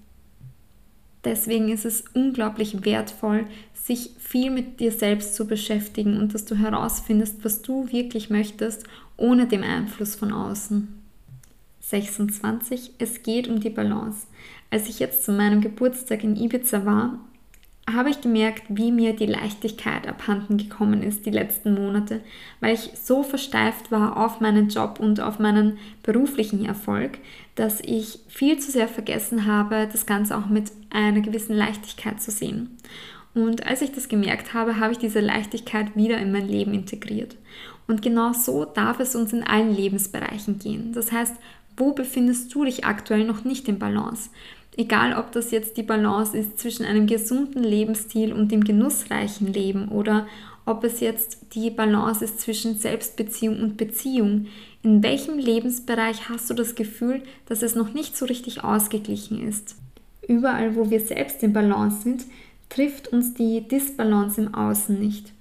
Deswegen 1.25 1.67
ist 1.67 1.83
es 1.83 2.05
unglaublich 2.13 2.85
wertvoll, 2.85 3.47
sich 3.73 4.11
viel 4.17 4.49
mit 4.49 4.79
dir 4.79 4.93
selbst 4.93 5.35
zu 5.35 5.45
beschäftigen 5.45 6.17
und 6.17 6.33
dass 6.33 6.45
du 6.45 6.55
herausfindest, 6.55 7.43
was 7.43 7.61
du 7.61 7.91
wirklich 7.91 8.29
möchtest, 8.29 8.85
ohne 9.17 9.45
dem 9.45 9.63
Einfluss 9.63 10.15
von 10.15 10.31
außen. 10.31 10.97
26. 11.89 12.91
Es 12.99 13.23
geht 13.23 13.47
um 13.47 13.59
die 13.59 13.69
Balance. 13.69 14.27
Als 14.69 14.89
ich 14.89 14.99
jetzt 14.99 15.23
zu 15.23 15.31
meinem 15.31 15.61
Geburtstag 15.61 16.23
in 16.23 16.35
Ibiza 16.35 16.85
war, 16.85 17.19
habe 17.89 18.09
ich 18.09 18.19
gemerkt, 18.19 18.63
wie 18.67 18.91
mir 18.91 19.15
die 19.15 19.27
Leichtigkeit 19.27 20.07
abhanden 20.07 20.57
gekommen 20.57 21.01
ist 21.01 21.25
die 21.25 21.31
letzten 21.31 21.73
Monate, 21.73 22.19
weil 22.59 22.73
ich 22.73 22.91
so 23.01 23.23
versteift 23.23 23.91
war 23.91 24.17
auf 24.17 24.41
meinen 24.41 24.67
Job 24.67 24.99
und 24.99 25.21
auf 25.21 25.39
meinen 25.39 25.77
beruflichen 26.03 26.65
Erfolg, 26.65 27.19
dass 27.55 27.79
ich 27.79 28.19
viel 28.27 28.59
zu 28.59 28.71
sehr 28.71 28.89
vergessen 28.89 29.45
habe, 29.45 29.87
das 29.89 30.05
Ganze 30.05 30.37
auch 30.37 30.47
mit 30.47 30.69
einer 30.89 31.21
gewissen 31.21 31.55
Leichtigkeit 31.55 32.21
zu 32.21 32.31
sehen. 32.31 32.77
Und 33.33 33.65
als 33.65 33.81
ich 33.81 33.93
das 33.93 34.09
gemerkt 34.09 34.53
habe, 34.53 34.79
habe 34.79 34.91
ich 34.91 34.97
diese 34.97 35.21
Leichtigkeit 35.21 35.95
wieder 35.95 36.17
in 36.17 36.33
mein 36.33 36.49
Leben 36.49 36.73
integriert. 36.73 37.37
Und 37.87 38.01
genau 38.01 38.33
so 38.33 38.65
darf 38.65 38.99
es 38.99 39.15
uns 39.15 39.31
in 39.31 39.43
allen 39.43 39.73
Lebensbereichen 39.73 40.59
gehen. 40.59 40.91
Das 40.91 41.13
heißt, 41.13 41.35
wo 41.77 41.93
befindest 41.93 42.53
du 42.53 42.65
dich 42.65 42.85
aktuell 42.85 43.23
noch 43.23 43.43
nicht 43.43 43.67
in 43.67 43.79
Balance? 43.79 44.29
Egal, 44.75 45.17
ob 45.17 45.31
das 45.31 45.51
jetzt 45.51 45.77
die 45.77 45.83
Balance 45.83 46.37
ist 46.37 46.59
zwischen 46.59 46.85
einem 46.85 47.07
gesunden 47.07 47.63
Lebensstil 47.63 48.33
und 48.33 48.51
dem 48.51 48.63
genussreichen 48.63 49.51
Leben 49.51 49.87
oder 49.87 50.27
ob 50.65 50.83
es 50.83 50.99
jetzt 50.99 51.39
die 51.53 51.71
Balance 51.71 52.23
ist 52.23 52.41
zwischen 52.41 52.77
Selbstbeziehung 52.77 53.59
und 53.59 53.77
Beziehung. 53.77 54.47
In 54.83 55.01
welchem 55.01 55.39
Lebensbereich 55.39 56.29
hast 56.29 56.49
du 56.49 56.53
das 56.53 56.75
Gefühl, 56.75 57.23
dass 57.47 57.63
es 57.63 57.73
noch 57.73 57.93
nicht 57.93 58.17
so 58.17 58.25
richtig 58.25 58.63
ausgeglichen 58.63 59.47
ist? 59.47 59.75
Überall, 60.27 60.75
wo 60.75 60.89
wir 60.89 60.99
selbst 60.99 61.41
in 61.41 61.53
Balance 61.53 62.01
sind, 62.01 62.25
trifft 62.69 63.07
uns 63.07 63.33
die 63.33 63.61
Disbalance 63.61 64.41
im 64.41 64.53
Außen 64.53 64.99
nicht. 64.99 65.31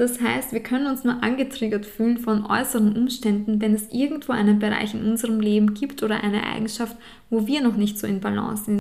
Das 0.00 0.18
heißt, 0.18 0.54
wir 0.54 0.62
können 0.62 0.86
uns 0.86 1.04
nur 1.04 1.22
angetriggert 1.22 1.84
fühlen 1.84 2.16
von 2.16 2.46
äußeren 2.46 2.96
Umständen, 2.96 3.60
wenn 3.60 3.74
es 3.74 3.92
irgendwo 3.92 4.32
einen 4.32 4.58
Bereich 4.58 4.94
in 4.94 5.04
unserem 5.04 5.40
Leben 5.40 5.74
gibt 5.74 6.02
oder 6.02 6.24
eine 6.24 6.46
Eigenschaft, 6.46 6.96
wo 7.28 7.46
wir 7.46 7.60
noch 7.60 7.76
nicht 7.76 7.98
so 7.98 8.06
in 8.06 8.18
Balance 8.18 8.64
sind. 8.64 8.80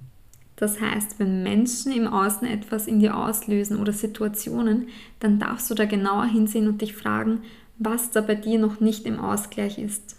Das 0.55 0.79
heißt, 0.79 1.19
wenn 1.19 1.43
Menschen 1.43 1.91
im 1.91 2.07
Außen 2.07 2.47
etwas 2.47 2.87
in 2.87 3.01
dir 3.01 3.17
auslösen 3.17 3.81
oder 3.81 3.91
Situationen, 3.91 4.87
dann 5.19 5.39
darfst 5.39 5.69
du 5.69 5.75
da 5.75 5.83
genauer 5.83 6.27
hinsehen 6.27 6.69
und 6.69 6.81
dich 6.81 6.93
fragen, 6.93 7.39
was 7.77 8.11
da 8.11 8.21
bei 8.21 8.35
dir 8.35 8.57
noch 8.57 8.79
nicht 8.79 9.05
im 9.05 9.19
Ausgleich 9.19 9.77
ist. 9.77 10.15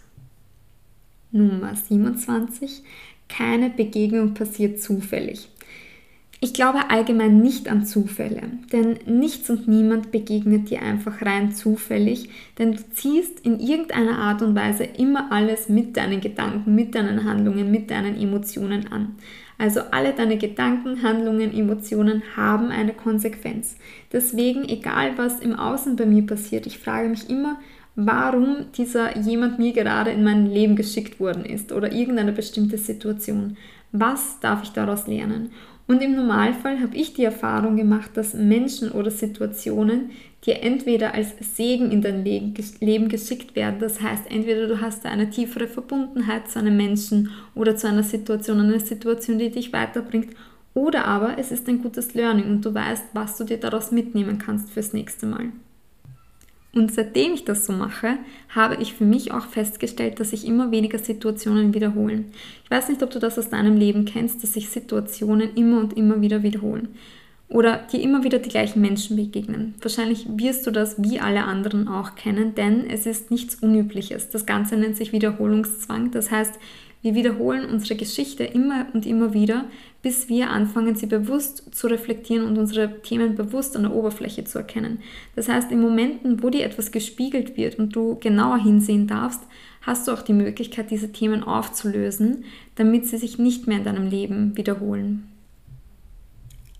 Nummer 1.31 1.75
27. 1.75 2.83
Keine 3.27 3.71
Begegnung 3.71 4.35
passiert 4.35 4.79
zufällig. 4.79 5.49
Ich 6.43 6.55
glaube 6.55 6.89
allgemein 6.89 7.39
nicht 7.39 7.69
an 7.69 7.85
Zufälle, 7.85 8.41
denn 8.73 8.97
nichts 9.05 9.47
und 9.51 9.67
niemand 9.67 10.11
begegnet 10.11 10.71
dir 10.71 10.81
einfach 10.81 11.21
rein 11.21 11.53
zufällig, 11.53 12.29
denn 12.57 12.71
du 12.71 12.79
ziehst 12.89 13.45
in 13.45 13.59
irgendeiner 13.59 14.17
Art 14.17 14.41
und 14.41 14.55
Weise 14.55 14.83
immer 14.83 15.31
alles 15.31 15.69
mit 15.69 15.95
deinen 15.97 16.19
Gedanken, 16.19 16.73
mit 16.73 16.95
deinen 16.95 17.25
Handlungen, 17.25 17.69
mit 17.69 17.91
deinen 17.91 18.19
Emotionen 18.19 18.91
an. 18.91 19.17
Also 19.59 19.81
alle 19.91 20.13
deine 20.13 20.39
Gedanken, 20.39 21.03
Handlungen, 21.03 21.53
Emotionen 21.53 22.23
haben 22.35 22.69
eine 22.69 22.93
Konsequenz. 22.93 23.77
Deswegen, 24.11 24.67
egal 24.67 25.19
was 25.19 25.41
im 25.41 25.53
Außen 25.53 25.95
bei 25.95 26.07
mir 26.07 26.25
passiert, 26.25 26.65
ich 26.65 26.79
frage 26.79 27.09
mich 27.09 27.29
immer, 27.29 27.59
warum 27.95 28.65
dieser 28.75 29.15
jemand 29.15 29.59
mir 29.59 29.73
gerade 29.73 30.09
in 30.09 30.23
mein 30.23 30.47
Leben 30.47 30.75
geschickt 30.75 31.19
worden 31.19 31.45
ist 31.45 31.71
oder 31.71 31.91
irgendeine 31.91 32.31
bestimmte 32.31 32.79
Situation. 32.79 33.57
Was 33.91 34.39
darf 34.39 34.63
ich 34.63 34.69
daraus 34.69 35.05
lernen? 35.05 35.51
Und 35.91 36.01
im 36.01 36.15
Normalfall 36.15 36.79
habe 36.79 36.95
ich 36.95 37.15
die 37.15 37.25
Erfahrung 37.25 37.75
gemacht, 37.75 38.11
dass 38.13 38.33
Menschen 38.33 38.93
oder 38.93 39.11
Situationen 39.11 40.11
dir 40.45 40.63
entweder 40.63 41.13
als 41.13 41.33
Segen 41.41 41.91
in 41.91 42.01
dein 42.01 42.23
Leben 42.23 43.09
geschickt 43.09 43.57
werden. 43.57 43.81
Das 43.81 44.01
heißt, 44.01 44.31
entweder 44.31 44.69
du 44.69 44.79
hast 44.79 45.05
eine 45.05 45.29
tiefere 45.29 45.67
Verbundenheit 45.67 46.47
zu 46.47 46.59
einem 46.59 46.77
Menschen 46.77 47.31
oder 47.55 47.75
zu 47.75 47.89
einer 47.89 48.03
Situation, 48.03 48.61
eine 48.61 48.79
Situation, 48.79 49.37
die 49.37 49.49
dich 49.49 49.73
weiterbringt. 49.73 50.29
Oder 50.73 51.03
aber 51.03 51.37
es 51.37 51.51
ist 51.51 51.67
ein 51.67 51.81
gutes 51.81 52.13
Learning 52.13 52.45
und 52.45 52.63
du 52.63 52.73
weißt, 52.73 53.07
was 53.11 53.35
du 53.35 53.43
dir 53.43 53.57
daraus 53.57 53.91
mitnehmen 53.91 54.37
kannst 54.37 54.69
fürs 54.69 54.93
nächste 54.93 55.25
Mal. 55.25 55.51
Und 56.73 56.93
seitdem 56.93 57.33
ich 57.33 57.43
das 57.43 57.65
so 57.65 57.73
mache, 57.73 58.17
habe 58.49 58.77
ich 58.81 58.93
für 58.93 59.03
mich 59.03 59.33
auch 59.33 59.45
festgestellt, 59.47 60.19
dass 60.19 60.29
sich 60.29 60.47
immer 60.47 60.71
weniger 60.71 60.99
Situationen 60.99 61.73
wiederholen. 61.73 62.31
Ich 62.63 62.71
weiß 62.71 62.87
nicht, 62.87 63.03
ob 63.03 63.11
du 63.11 63.19
das 63.19 63.37
aus 63.37 63.49
deinem 63.49 63.75
Leben 63.75 64.05
kennst, 64.05 64.41
dass 64.41 64.53
sich 64.53 64.69
Situationen 64.69 65.53
immer 65.55 65.79
und 65.79 65.97
immer 65.97 66.21
wieder 66.21 66.43
wiederholen. 66.43 66.87
Oder 67.49 67.85
dir 67.91 68.01
immer 68.01 68.23
wieder 68.23 68.39
die 68.39 68.47
gleichen 68.47 68.79
Menschen 68.79 69.17
begegnen. 69.17 69.75
Wahrscheinlich 69.81 70.25
wirst 70.37 70.65
du 70.65 70.71
das 70.71 71.03
wie 71.03 71.19
alle 71.19 71.43
anderen 71.43 71.89
auch 71.89 72.15
kennen, 72.15 72.55
denn 72.55 72.89
es 72.89 73.05
ist 73.05 73.29
nichts 73.29 73.55
Unübliches. 73.55 74.29
Das 74.29 74.45
Ganze 74.45 74.77
nennt 74.77 74.95
sich 74.95 75.11
Wiederholungszwang. 75.11 76.11
Das 76.11 76.31
heißt, 76.31 76.53
wir 77.01 77.15
wiederholen 77.15 77.65
unsere 77.65 77.95
Geschichte 77.95 78.45
immer 78.45 78.85
und 78.93 79.05
immer 79.05 79.33
wieder, 79.33 79.65
bis 80.01 80.29
wir 80.29 80.49
anfangen, 80.49 80.95
sie 80.95 81.05
bewusst 81.05 81.75
zu 81.75 81.87
reflektieren 81.87 82.45
und 82.45 82.57
unsere 82.57 83.01
Themen 83.01 83.35
bewusst 83.35 83.75
an 83.75 83.83
der 83.83 83.93
Oberfläche 83.93 84.43
zu 84.43 84.57
erkennen. 84.57 84.99
Das 85.35 85.47
heißt, 85.47 85.71
in 85.71 85.81
Momenten, 85.81 86.41
wo 86.41 86.49
dir 86.49 86.65
etwas 86.65 86.91
gespiegelt 86.91 87.55
wird 87.55 87.77
und 87.77 87.95
du 87.95 88.17
genauer 88.19 88.57
hinsehen 88.57 89.07
darfst, 89.07 89.41
hast 89.81 90.07
du 90.07 90.11
auch 90.11 90.21
die 90.21 90.33
Möglichkeit, 90.33 90.91
diese 90.91 91.11
Themen 91.11 91.43
aufzulösen, 91.43 92.45
damit 92.75 93.07
sie 93.07 93.17
sich 93.17 93.37
nicht 93.37 93.67
mehr 93.67 93.77
in 93.79 93.83
deinem 93.83 94.09
Leben 94.09 94.57
wiederholen. 94.57 95.27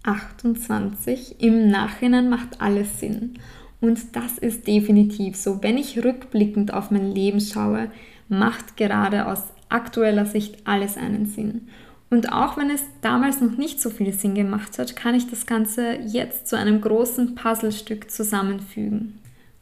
28. 0.04 1.42
Im 1.42 1.70
Nachhinein 1.70 2.30
macht 2.30 2.60
alles 2.60 3.00
Sinn. 3.00 3.36
Und 3.82 4.16
das 4.16 4.38
ist 4.38 4.68
definitiv 4.68 5.36
so. 5.36 5.62
Wenn 5.62 5.78
ich 5.78 6.04
rückblickend 6.04 6.74
auf 6.74 6.92
mein 6.92 7.12
Leben 7.12 7.40
schaue, 7.40 7.92
macht 8.30 8.78
gerade 8.78 9.28
aus 9.28 9.44
aktueller 9.70 10.26
Sicht 10.26 10.58
alles 10.66 10.98
einen 10.98 11.26
Sinn. 11.26 11.68
Und 12.12 12.34
auch 12.34 12.58
wenn 12.58 12.70
es 12.70 12.84
damals 13.00 13.40
noch 13.40 13.58
nicht 13.58 13.82
so 13.82 13.90
viel 13.90 14.12
Sinn 14.12 14.36
gemacht 14.36 14.78
hat, 14.78 14.98
kann 14.98 15.16
ich 15.16 15.30
das 15.30 15.46
Ganze 15.46 15.94
jetzt 15.94 16.46
zu 16.46 16.58
einem 16.58 16.82
großen 16.82 17.36
Puzzlestück 17.36 18.12
zusammenfügen. 18.12 19.18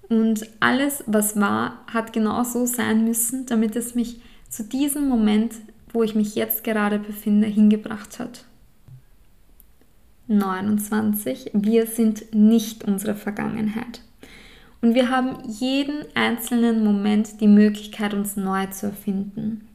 Und 0.10 0.50
alles, 0.60 1.04
was 1.06 1.40
war, 1.40 1.86
hat 1.86 2.12
genau 2.12 2.44
so 2.44 2.66
sein 2.66 3.06
müssen, 3.06 3.46
damit 3.46 3.76
es 3.76 3.94
mich 3.94 4.20
zu 4.50 4.64
diesem 4.64 5.08
Moment, 5.08 5.54
wo 5.94 6.02
ich 6.02 6.16
mich 6.16 6.34
jetzt 6.34 6.64
gerade 6.64 6.98
befinde, 6.98 7.46
hingebracht 7.46 8.18
hat. 8.18 8.46
29. 10.28 11.52
Wir 11.54 11.86
sind 11.86 12.34
nicht 12.34 12.84
unsere 12.84 13.14
Vergangenheit. 13.14 14.02
Und 14.82 14.96
wir 14.96 15.12
haben 15.12 15.38
jeden 15.48 16.06
einzelnen 16.16 16.84
Moment 16.84 17.42
die 17.42 17.48
Möglichkeit, 17.48 18.16
uns 18.16 18.36
neu 18.36 18.66
zu 18.68 18.88
erfinden. 18.88 19.69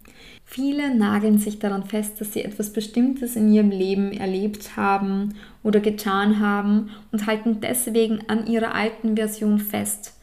Viele 0.44 0.94
nageln 0.94 1.38
sich 1.38 1.58
daran 1.58 1.84
fest, 1.84 2.20
dass 2.20 2.32
sie 2.32 2.44
etwas 2.44 2.72
Bestimmtes 2.72 3.34
in 3.34 3.52
ihrem 3.52 3.70
Leben 3.70 4.12
erlebt 4.12 4.76
haben 4.76 5.34
oder 5.62 5.80
getan 5.80 6.40
haben 6.40 6.90
und 7.12 7.26
halten 7.26 7.60
deswegen 7.60 8.20
an 8.28 8.46
ihrer 8.46 8.74
alten 8.74 9.16
Version 9.16 9.58
fest. 9.58 10.14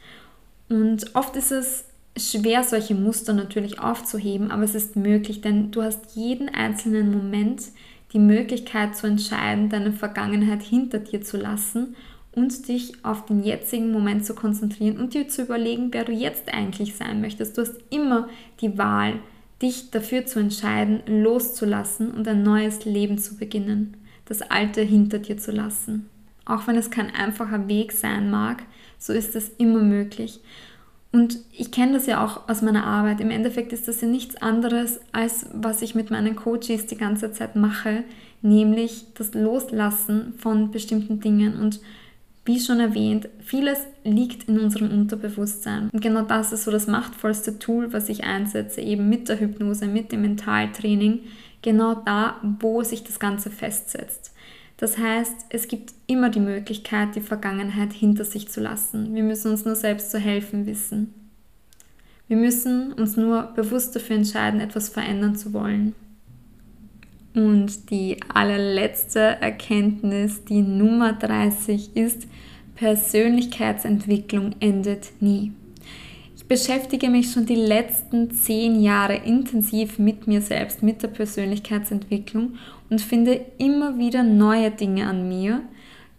Und 0.69 1.15
oft 1.15 1.35
ist 1.35 1.51
es 1.51 1.85
schwer, 2.17 2.63
solche 2.63 2.95
Muster 2.95 3.33
natürlich 3.33 3.79
aufzuheben, 3.79 4.51
aber 4.51 4.63
es 4.63 4.75
ist 4.75 4.95
möglich, 4.95 5.41
denn 5.41 5.71
du 5.71 5.81
hast 5.81 6.15
jeden 6.15 6.49
einzelnen 6.49 7.11
Moment 7.11 7.63
die 8.13 8.19
Möglichkeit 8.19 8.95
zu 8.95 9.07
entscheiden, 9.07 9.69
deine 9.69 9.93
Vergangenheit 9.93 10.61
hinter 10.61 10.99
dir 10.99 11.21
zu 11.21 11.37
lassen 11.37 11.95
und 12.33 12.67
dich 12.67 13.03
auf 13.03 13.25
den 13.25 13.43
jetzigen 13.43 13.91
Moment 13.91 14.25
zu 14.25 14.33
konzentrieren 14.35 14.97
und 14.97 15.13
dir 15.13 15.27
zu 15.27 15.43
überlegen, 15.43 15.89
wer 15.91 16.05
du 16.05 16.11
jetzt 16.11 16.53
eigentlich 16.53 16.95
sein 16.95 17.21
möchtest. 17.21 17.57
Du 17.57 17.61
hast 17.61 17.75
immer 17.89 18.29
die 18.61 18.77
Wahl, 18.77 19.19
dich 19.62 19.91
dafür 19.91 20.26
zu 20.26 20.39
entscheiden, 20.39 21.02
loszulassen 21.06 22.12
und 22.12 22.28
ein 22.28 22.43
neues 22.43 22.86
Leben 22.86 23.17
zu 23.17 23.38
beginnen, 23.38 23.97
das 24.26 24.41
Alte 24.41 24.82
hinter 24.82 25.19
dir 25.19 25.38
zu 25.38 25.52
lassen. 25.52 26.10
Auch 26.45 26.67
wenn 26.67 26.76
es 26.76 26.89
kein 26.89 27.13
einfacher 27.13 27.67
Weg 27.67 27.91
sein 27.91 28.32
mag, 28.32 28.63
so 28.97 29.13
ist 29.13 29.36
es 29.36 29.50
immer 29.58 29.82
möglich. 29.82 30.41
Und 31.12 31.39
ich 31.52 31.71
kenne 31.71 31.93
das 31.93 32.06
ja 32.06 32.24
auch 32.24 32.47
aus 32.47 32.62
meiner 32.62 32.86
Arbeit. 32.86 33.19
Im 33.19 33.32
Endeffekt 33.32 33.74
ist 33.74 33.88
das 33.88 34.02
ja 34.02 34.08
nichts 34.08 34.38
anderes, 34.38 35.02
als 35.12 35.45
was 35.54 35.82
ich 35.82 35.93
mit 35.93 36.10
meinen 36.10 36.36
Coaches 36.36 36.86
die 36.88 36.97
ganze 36.97 37.32
Zeit 37.32 37.56
mache, 37.56 38.04
nämlich 38.41 39.08
das 39.15 39.34
Loslassen 39.34 40.34
von 40.38 40.71
bestimmten 40.71 41.19
Dingen. 41.19 41.60
Und 41.60 41.82
wie 42.51 42.59
schon 42.59 42.81
erwähnt, 42.81 43.29
vieles 43.39 43.79
liegt 44.03 44.49
in 44.49 44.59
unserem 44.59 44.91
Unterbewusstsein. 44.91 45.89
Und 45.89 46.01
genau 46.01 46.23
das 46.23 46.51
ist 46.51 46.65
so 46.65 46.71
das 46.71 46.85
machtvollste 46.85 47.59
Tool, 47.59 47.93
was 47.93 48.09
ich 48.09 48.25
einsetze, 48.25 48.81
eben 48.81 49.07
mit 49.07 49.29
der 49.29 49.39
Hypnose, 49.39 49.87
mit 49.87 50.11
dem 50.11 50.23
Mentaltraining, 50.23 51.21
genau 51.61 51.95
da, 51.95 52.41
wo 52.59 52.83
sich 52.83 53.05
das 53.05 53.21
Ganze 53.21 53.49
festsetzt. 53.49 54.33
Das 54.75 54.97
heißt, 54.97 55.45
es 55.49 55.69
gibt 55.69 55.93
immer 56.08 56.29
die 56.29 56.41
Möglichkeit, 56.41 57.15
die 57.15 57.21
Vergangenheit 57.21 57.93
hinter 57.93 58.25
sich 58.25 58.49
zu 58.49 58.60
lassen. 58.60 59.15
Wir 59.15 59.23
müssen 59.23 59.52
uns 59.52 59.63
nur 59.63 59.75
selbst 59.75 60.12
zu 60.12 60.19
helfen 60.19 60.65
wissen. 60.65 61.13
Wir 62.27 62.35
müssen 62.35 62.91
uns 62.91 63.15
nur 63.15 63.43
bewusst 63.56 63.95
dafür 63.95 64.17
entscheiden, 64.17 64.60
etwas 64.60 64.89
verändern 64.89 65.37
zu 65.37 65.54
wollen. 65.54 65.95
Und 67.34 67.90
die 67.90 68.17
allerletzte 68.34 69.19
Erkenntnis, 69.19 70.44
die 70.44 70.62
Nummer 70.62 71.13
30 71.13 71.96
ist, 71.96 72.27
Persönlichkeitsentwicklung 72.75 74.56
endet 74.60 75.12
nie. 75.19 75.54
Ich 76.36 76.46
beschäftige 76.46 77.10
mich 77.10 77.32
schon 77.32 77.46
die 77.46 77.56
letzten 77.56 78.32
zehn 78.32 78.82
Jahre 78.82 79.15
intensiv 79.15 80.00
mit 80.00 80.27
mir 80.27 80.42
selbst, 80.42 80.84
mit 80.84 81.02
der 81.02 81.08
Persönlichkeitsentwicklung 81.08 82.56
und 82.90 83.02
finde 83.02 83.40
immer 83.58 83.98
wieder 83.98 84.23
neue 84.23 84.71
Dinge 84.71 85.08
an 85.08 85.29
mir, 85.29 85.62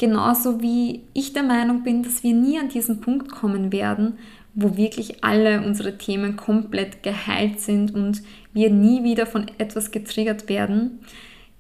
Genauso 0.03 0.61
wie 0.61 1.03
ich 1.15 1.33
der 1.33 1.45
Meinung 1.45 1.85
bin, 1.85 2.03
dass 2.03 2.25
wir 2.25 2.35
nie 2.35 2.59
an 2.59 2.69
diesen 2.69 3.01
Punkt 3.01 3.31
kommen 3.31 3.71
werden, 3.71 4.19
wo 4.53 4.77
wirklich 4.77 5.23
alle 5.23 5.65
unsere 5.65 5.97
Themen 5.97 6.35
komplett 6.35 7.05
geheilt 7.05 7.61
sind 7.61 7.95
und 7.95 8.21
wir 8.53 8.71
nie 8.71 9.05
wieder 9.05 9.27
von 9.27 9.47
etwas 9.59 9.91
getriggert 9.91 10.49
werden. 10.49 11.01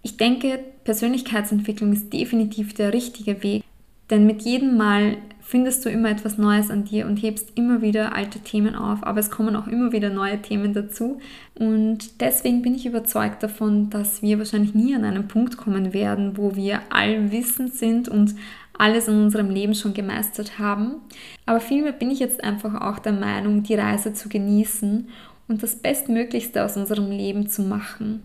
Ich 0.02 0.16
denke, 0.16 0.58
Persönlichkeitsentwicklung 0.84 1.92
ist 1.92 2.12
definitiv 2.12 2.74
der 2.74 2.92
richtige 2.92 3.42
Weg, 3.42 3.62
denn 4.10 4.26
mit 4.26 4.42
jedem 4.42 4.76
Mal 4.76 5.16
findest 5.40 5.84
du 5.84 5.90
immer 5.90 6.10
etwas 6.10 6.38
Neues 6.38 6.70
an 6.70 6.84
dir 6.84 7.06
und 7.06 7.16
hebst 7.16 7.52
immer 7.56 7.82
wieder 7.82 8.14
alte 8.14 8.40
Themen 8.40 8.74
auf, 8.74 9.04
aber 9.04 9.20
es 9.20 9.30
kommen 9.30 9.56
auch 9.56 9.66
immer 9.66 9.92
wieder 9.92 10.10
neue 10.10 10.40
Themen 10.40 10.72
dazu. 10.72 11.20
Und 11.54 12.20
deswegen 12.20 12.62
bin 12.62 12.74
ich 12.74 12.86
überzeugt 12.86 13.42
davon, 13.42 13.90
dass 13.90 14.22
wir 14.22 14.38
wahrscheinlich 14.38 14.74
nie 14.74 14.94
an 14.94 15.04
einen 15.04 15.28
Punkt 15.28 15.56
kommen 15.56 15.92
werden, 15.92 16.36
wo 16.36 16.56
wir 16.56 16.80
allwissend 16.90 17.74
sind 17.74 18.08
und 18.08 18.34
alles 18.78 19.08
in 19.08 19.14
unserem 19.14 19.50
Leben 19.50 19.74
schon 19.74 19.94
gemeistert 19.94 20.58
haben. 20.58 20.96
Aber 21.44 21.60
vielmehr 21.60 21.92
bin 21.92 22.10
ich 22.10 22.18
jetzt 22.18 22.42
einfach 22.42 22.80
auch 22.80 22.98
der 22.98 23.12
Meinung, 23.12 23.62
die 23.62 23.74
Reise 23.74 24.14
zu 24.14 24.28
genießen 24.28 25.08
und 25.52 25.62
das 25.62 25.76
Bestmöglichste 25.76 26.64
aus 26.64 26.76
unserem 26.76 27.10
Leben 27.10 27.46
zu 27.46 27.62
machen. 27.62 28.22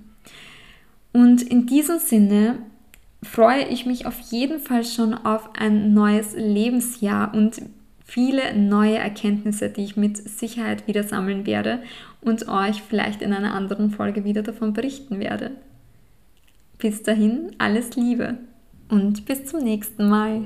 Und 1.12 1.42
in 1.42 1.66
diesem 1.66 2.00
Sinne 2.00 2.60
freue 3.22 3.68
ich 3.68 3.86
mich 3.86 4.06
auf 4.06 4.18
jeden 4.32 4.60
Fall 4.60 4.86
schon 4.86 5.14
auf 5.14 5.50
ein 5.60 5.94
neues 5.94 6.34
Lebensjahr 6.36 7.34
und 7.34 7.62
viele 8.06 8.56
neue 8.56 8.98
Erkenntnisse, 8.98 9.70
die 9.70 9.84
ich 9.84 9.98
mit 9.98 10.18
Sicherheit 10.18 10.88
wieder 10.88 11.04
sammeln 11.04 11.46
werde 11.46 11.84
und 12.22 12.48
euch 12.48 12.82
vielleicht 12.82 13.22
in 13.22 13.34
einer 13.34 13.54
anderen 13.54 13.92
Folge 13.92 14.24
wieder 14.24 14.44
davon 14.44 14.72
berichten 14.74 15.20
werde. 15.20 15.52
Bis 16.78 17.04
dahin, 17.04 17.52
alles 17.58 17.96
Liebe 17.96 18.38
und 18.88 19.26
bis 19.26 19.46
zum 19.46 19.64
nächsten 19.64 20.08
Mal. 20.08 20.46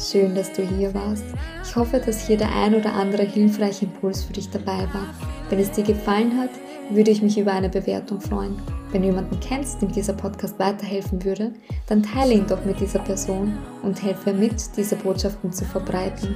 Schön, 0.00 0.34
dass 0.34 0.50
du 0.52 0.62
hier 0.62 0.94
warst. 0.94 1.24
Ich 1.62 1.76
hoffe, 1.76 2.00
dass 2.00 2.26
hier 2.26 2.38
der 2.38 2.50
ein 2.54 2.74
oder 2.74 2.94
andere 2.94 3.22
hilfreiche 3.22 3.84
Impuls 3.84 4.24
für 4.24 4.32
dich 4.32 4.48
dabei 4.48 4.88
war. 4.94 5.14
Wenn 5.50 5.58
es 5.58 5.70
dir 5.72 5.84
gefallen 5.84 6.38
hat, 6.38 6.50
würde 6.88 7.10
ich 7.10 7.20
mich 7.20 7.38
über 7.38 7.52
eine 7.52 7.68
Bewertung 7.68 8.18
freuen. 8.18 8.56
Wenn 8.92 9.02
du 9.02 9.08
jemanden 9.08 9.38
kennst, 9.40 9.82
dem 9.82 9.92
dieser 9.92 10.14
Podcast 10.14 10.58
weiterhelfen 10.58 11.22
würde, 11.22 11.52
dann 11.86 12.02
teile 12.02 12.32
ihn 12.32 12.46
doch 12.46 12.64
mit 12.64 12.80
dieser 12.80 13.00
Person 13.00 13.58
und 13.82 14.02
helfe 14.02 14.32
mit, 14.32 14.54
diese 14.76 14.96
Botschaften 14.96 15.52
zu 15.52 15.66
verbreiten. 15.66 16.34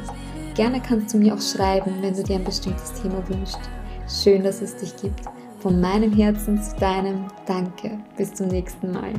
Gerne 0.55 0.81
kannst 0.81 1.15
du 1.15 1.19
mir 1.19 1.35
auch 1.35 1.41
schreiben, 1.41 1.91
wenn 2.03 2.15
du 2.15 2.23
dir 2.23 2.37
ein 2.37 2.45
bestimmtes 2.45 2.93
Thema 3.01 3.27
wünschst. 3.29 3.59
Schön, 4.23 4.45
dass 4.45 4.61
es 4.61 4.77
dich 4.77 4.95
gibt. 4.97 5.23
Von 5.61 5.81
meinem 5.81 6.13
Herzen 6.13 6.63
zu 6.63 6.77
deinem 6.77 7.25
Danke. 7.47 7.99
Bis 8.19 8.35
zum 8.35 8.49
nächsten 8.49 8.93
Mal. 8.93 9.15